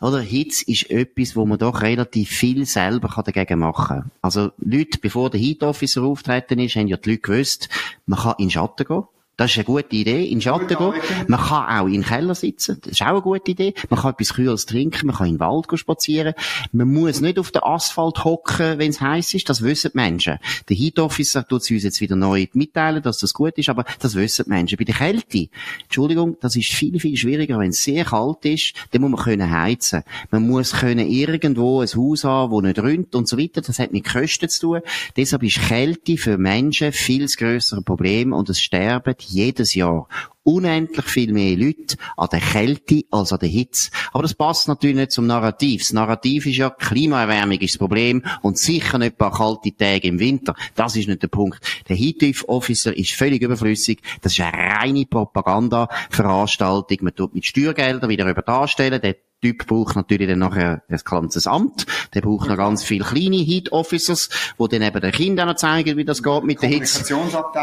oder, 0.00 0.20
Hitze 0.20 0.64
ist 0.70 0.90
etwas, 0.90 1.36
wo 1.36 1.46
man 1.46 1.58
doch 1.58 1.82
relativ 1.82 2.30
viel 2.30 2.66
selber 2.66 3.22
dagegen 3.22 3.60
machen 3.60 3.86
kann. 3.86 4.10
Also 4.20 4.50
Leute, 4.58 4.98
bevor 5.00 5.30
der 5.30 5.40
Heat 5.40 5.62
Officer 5.62 6.02
auftreten 6.02 6.58
ist, 6.58 6.76
haben 6.76 6.88
ja 6.88 6.96
die 6.96 7.10
Leute 7.10 7.22
gewusst, 7.22 7.68
man 8.06 8.18
kann 8.18 8.34
in 8.38 8.46
den 8.46 8.50
Schatten 8.50 8.86
gehen. 8.86 9.04
Das 9.36 9.50
ist 9.50 9.56
eine 9.56 9.64
gute 9.64 9.96
Idee, 9.96 10.24
in 10.24 10.38
den 10.38 10.40
Schatten 10.42 10.68
gehen. 10.68 10.92
Man 11.26 11.40
kann 11.40 11.80
auch 11.80 11.86
in 11.86 11.94
den 11.94 12.04
Keller 12.04 12.34
sitzen. 12.34 12.78
Das 12.82 12.92
ist 12.92 13.02
auch 13.02 13.06
eine 13.06 13.22
gute 13.22 13.50
Idee. 13.50 13.72
Man 13.88 13.98
kann 13.98 14.12
etwas 14.12 14.34
Kühles 14.34 14.66
trinken. 14.66 15.06
Man 15.06 15.16
kann 15.16 15.26
in 15.26 15.34
den 15.34 15.40
Wald 15.40 15.66
spazieren. 15.74 16.34
Man 16.72 16.92
muss 16.92 17.22
nicht 17.22 17.38
auf 17.38 17.50
den 17.50 17.62
Asphalt 17.62 18.24
hocken, 18.24 18.78
wenn 18.78 18.90
es 18.90 19.00
heiß 19.00 19.32
ist. 19.32 19.48
Das 19.48 19.62
wissen 19.62 19.92
die 19.94 19.96
Menschen. 19.96 20.38
Der 20.68 20.76
Heat 20.76 20.98
Officer 20.98 21.48
tut 21.48 21.62
es 21.62 21.70
uns 21.70 21.82
jetzt 21.82 22.00
wieder 22.02 22.14
neu 22.14 22.46
mitteilen, 22.52 23.02
dass 23.02 23.18
das 23.18 23.32
gut 23.32 23.56
ist, 23.56 23.70
aber 23.70 23.86
das 24.00 24.14
wissen 24.14 24.44
die 24.44 24.50
Menschen. 24.50 24.76
Bei 24.76 24.84
der 24.84 24.94
Kälte, 24.94 25.48
Entschuldigung, 25.84 26.36
das 26.40 26.54
ist 26.54 26.68
viel, 26.68 27.00
viel 27.00 27.16
schwieriger. 27.16 27.58
Wenn 27.58 27.70
es 27.70 27.82
sehr 27.82 28.04
kalt 28.04 28.44
ist, 28.44 28.74
dann 28.90 29.00
muss 29.00 29.12
man 29.12 29.20
können 29.20 29.50
heizen. 29.50 30.02
Man 30.30 30.46
muss 30.46 30.72
können 30.72 31.08
irgendwo 31.08 31.80
ein 31.80 31.88
Haus 31.88 32.24
haben, 32.24 32.52
das 32.52 32.62
nicht 32.62 32.78
rührt 32.78 33.14
und 33.14 33.26
so 33.26 33.38
weiter. 33.38 33.62
Das 33.62 33.78
hat 33.78 33.92
mit 33.92 34.04
Kosten 34.04 34.50
zu 34.50 34.60
tun. 34.60 34.80
Deshalb 35.16 35.42
ist 35.42 35.58
Kälte 35.58 36.18
für 36.18 36.36
Menschen 36.36 36.92
viel 36.92 37.26
größere 37.26 37.80
Problem 37.80 38.34
und 38.34 38.50
es 38.50 38.60
sterben 38.60 39.14
jedes 39.28 39.74
Jahr 39.74 40.08
unendlich 40.44 41.06
viel 41.06 41.32
mehr 41.32 41.56
Leute 41.56 41.96
an 42.16 42.28
der 42.32 42.40
Kälte 42.40 43.02
als 43.10 43.32
an 43.32 43.38
der 43.38 43.48
Hitze. 43.48 43.90
Aber 44.12 44.22
das 44.22 44.34
passt 44.34 44.68
natürlich 44.68 44.96
nicht 44.96 45.12
zum 45.12 45.26
Narrativ. 45.26 45.82
Das 45.82 45.92
Narrativ 45.92 46.46
ist 46.46 46.56
ja, 46.56 46.70
Klimaerwärmung 46.70 47.58
ist 47.58 47.74
das 47.74 47.78
Problem 47.78 48.22
und 48.42 48.58
sicher 48.58 48.98
nicht 48.98 49.12
ein 49.12 49.18
paar 49.18 49.32
kalte 49.32 49.76
Tage 49.76 50.08
im 50.08 50.18
Winter. 50.18 50.54
Das 50.74 50.96
ist 50.96 51.08
nicht 51.08 51.22
der 51.22 51.28
Punkt. 51.28 51.60
Der 51.88 51.96
Heat 51.96 52.22
Officer 52.48 52.96
ist 52.96 53.12
völlig 53.12 53.42
überflüssig. 53.42 54.00
Das 54.20 54.32
ist 54.32 54.40
eine 54.40 54.52
reine 54.52 55.06
Propaganda-Veranstaltung. 55.06 56.98
Man 57.02 57.14
tut 57.14 57.34
mit 57.34 57.44
Steuergeldern 57.44 58.10
wieder 58.10 58.28
über 58.28 58.42
darstellen. 58.42 59.00
Der 59.00 59.16
Typ 59.42 59.66
braucht 59.66 59.96
natürlich 59.96 60.28
dann 60.28 60.38
nachher 60.38 60.82
ein 60.88 61.00
ganzes 61.04 61.48
Amt. 61.48 61.84
Der 62.14 62.20
braucht 62.20 62.48
noch 62.48 62.56
ganz 62.56 62.84
viele 62.84 63.04
kleine 63.04 63.38
Heat 63.38 63.72
Officers, 63.72 64.28
wo 64.56 64.68
dann 64.68 64.82
eben 64.82 65.00
den 65.00 65.10
Kindern 65.10 65.48
noch 65.48 65.56
zeigen, 65.56 65.96
wie 65.96 66.04
das 66.04 66.22
geht 66.22 66.44
mit 66.44 66.62
der 66.62 66.68
Hitze. 66.68 67.16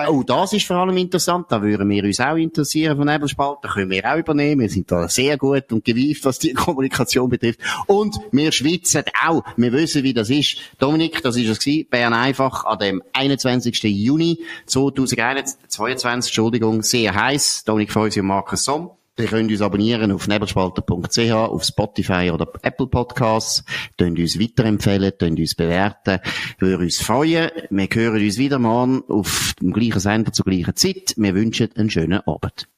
Oh, 0.09 0.23
das 0.23 0.51
ist 0.51 0.67
vor 0.67 0.75
allem 0.75 0.97
interessant. 0.97 1.45
Da 1.47 1.61
würden 1.61 1.89
wir 1.89 2.03
uns 2.03 2.19
auch 2.19 2.35
interessieren 2.35 2.97
von 2.97 3.07
Nebelspalt. 3.07 3.59
Da 3.61 3.69
können 3.69 3.91
wir 3.91 4.03
auch 4.03 4.17
übernehmen. 4.17 4.59
Wir 4.59 4.69
sind 4.69 4.91
da 4.91 5.07
sehr 5.07 5.37
gut 5.37 5.71
und 5.71 5.85
gewieft, 5.85 6.25
was 6.25 6.37
die 6.39 6.51
Kommunikation 6.53 7.29
betrifft. 7.29 7.61
Und 7.87 8.19
wir 8.33 8.51
schwitzen 8.51 9.05
auch. 9.25 9.43
Wir 9.55 9.71
wissen, 9.71 10.03
wie 10.03 10.13
das 10.13 10.29
ist. 10.29 10.57
Dominik, 10.79 11.23
das 11.23 11.37
ist 11.37 11.47
es 11.47 11.59
gewesen. 11.59 11.87
Bern 11.89 12.13
einfach 12.13 12.65
an 12.65 12.79
dem 12.79 13.01
21. 13.13 13.83
Juni 13.83 14.39
2022, 14.65 16.29
Entschuldigung, 16.29 16.83
sehr 16.83 17.15
heiß. 17.15 17.63
Dominik 17.63 17.93
Feusi 17.93 18.19
und 18.19 18.27
Markus 18.27 18.65
Somm. 18.65 18.98
Ihr 19.19 19.27
könnt 19.27 19.51
uns 19.51 19.61
abonnieren 19.61 20.13
auf 20.13 20.29
nebelspalter.ch, 20.29 21.31
auf 21.31 21.63
Spotify 21.65 22.31
oder 22.33 22.47
Apple 22.61 22.87
Podcasts. 22.87 23.65
Könnt 23.97 24.17
uns 24.17 24.39
weiterempfehlen, 24.39 25.11
könnt 25.19 25.39
uns 25.39 25.55
bewerten. 25.55 26.19
Würde 26.57 26.77
uns 26.83 27.01
freuen. 27.01 27.49
Wir 27.69 27.87
hören 27.91 28.23
uns 28.23 28.37
wieder 28.37 28.59
morgen 28.59 29.03
auf 29.09 29.55
dem 29.61 29.73
gleichen 29.73 29.99
Sender 29.99 30.31
zur 30.31 30.45
gleichen 30.45 30.73
Zeit. 30.77 31.15
Wir 31.17 31.35
wünschen 31.35 31.69
einen 31.75 31.89
schönen 31.89 32.21
Abend. 32.21 32.69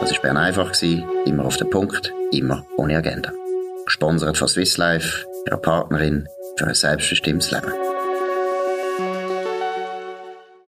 Das 0.00 0.12
war 0.12 0.22
Bern 0.22 0.38
einfach. 0.38 0.72
Immer 1.26 1.44
auf 1.44 1.58
den 1.58 1.68
Punkt, 1.68 2.14
immer 2.32 2.64
ohne 2.78 2.96
Agenda. 2.96 3.30
Gesponsert 3.84 4.38
von 4.38 4.48
Swiss 4.48 4.78
Life, 4.78 5.26
ihrer 5.46 5.58
Partnerin 5.58 6.26
für 6.56 6.66
ein 6.66 6.74
selbstbestimmtes 6.74 7.50
Leben. 7.50 7.72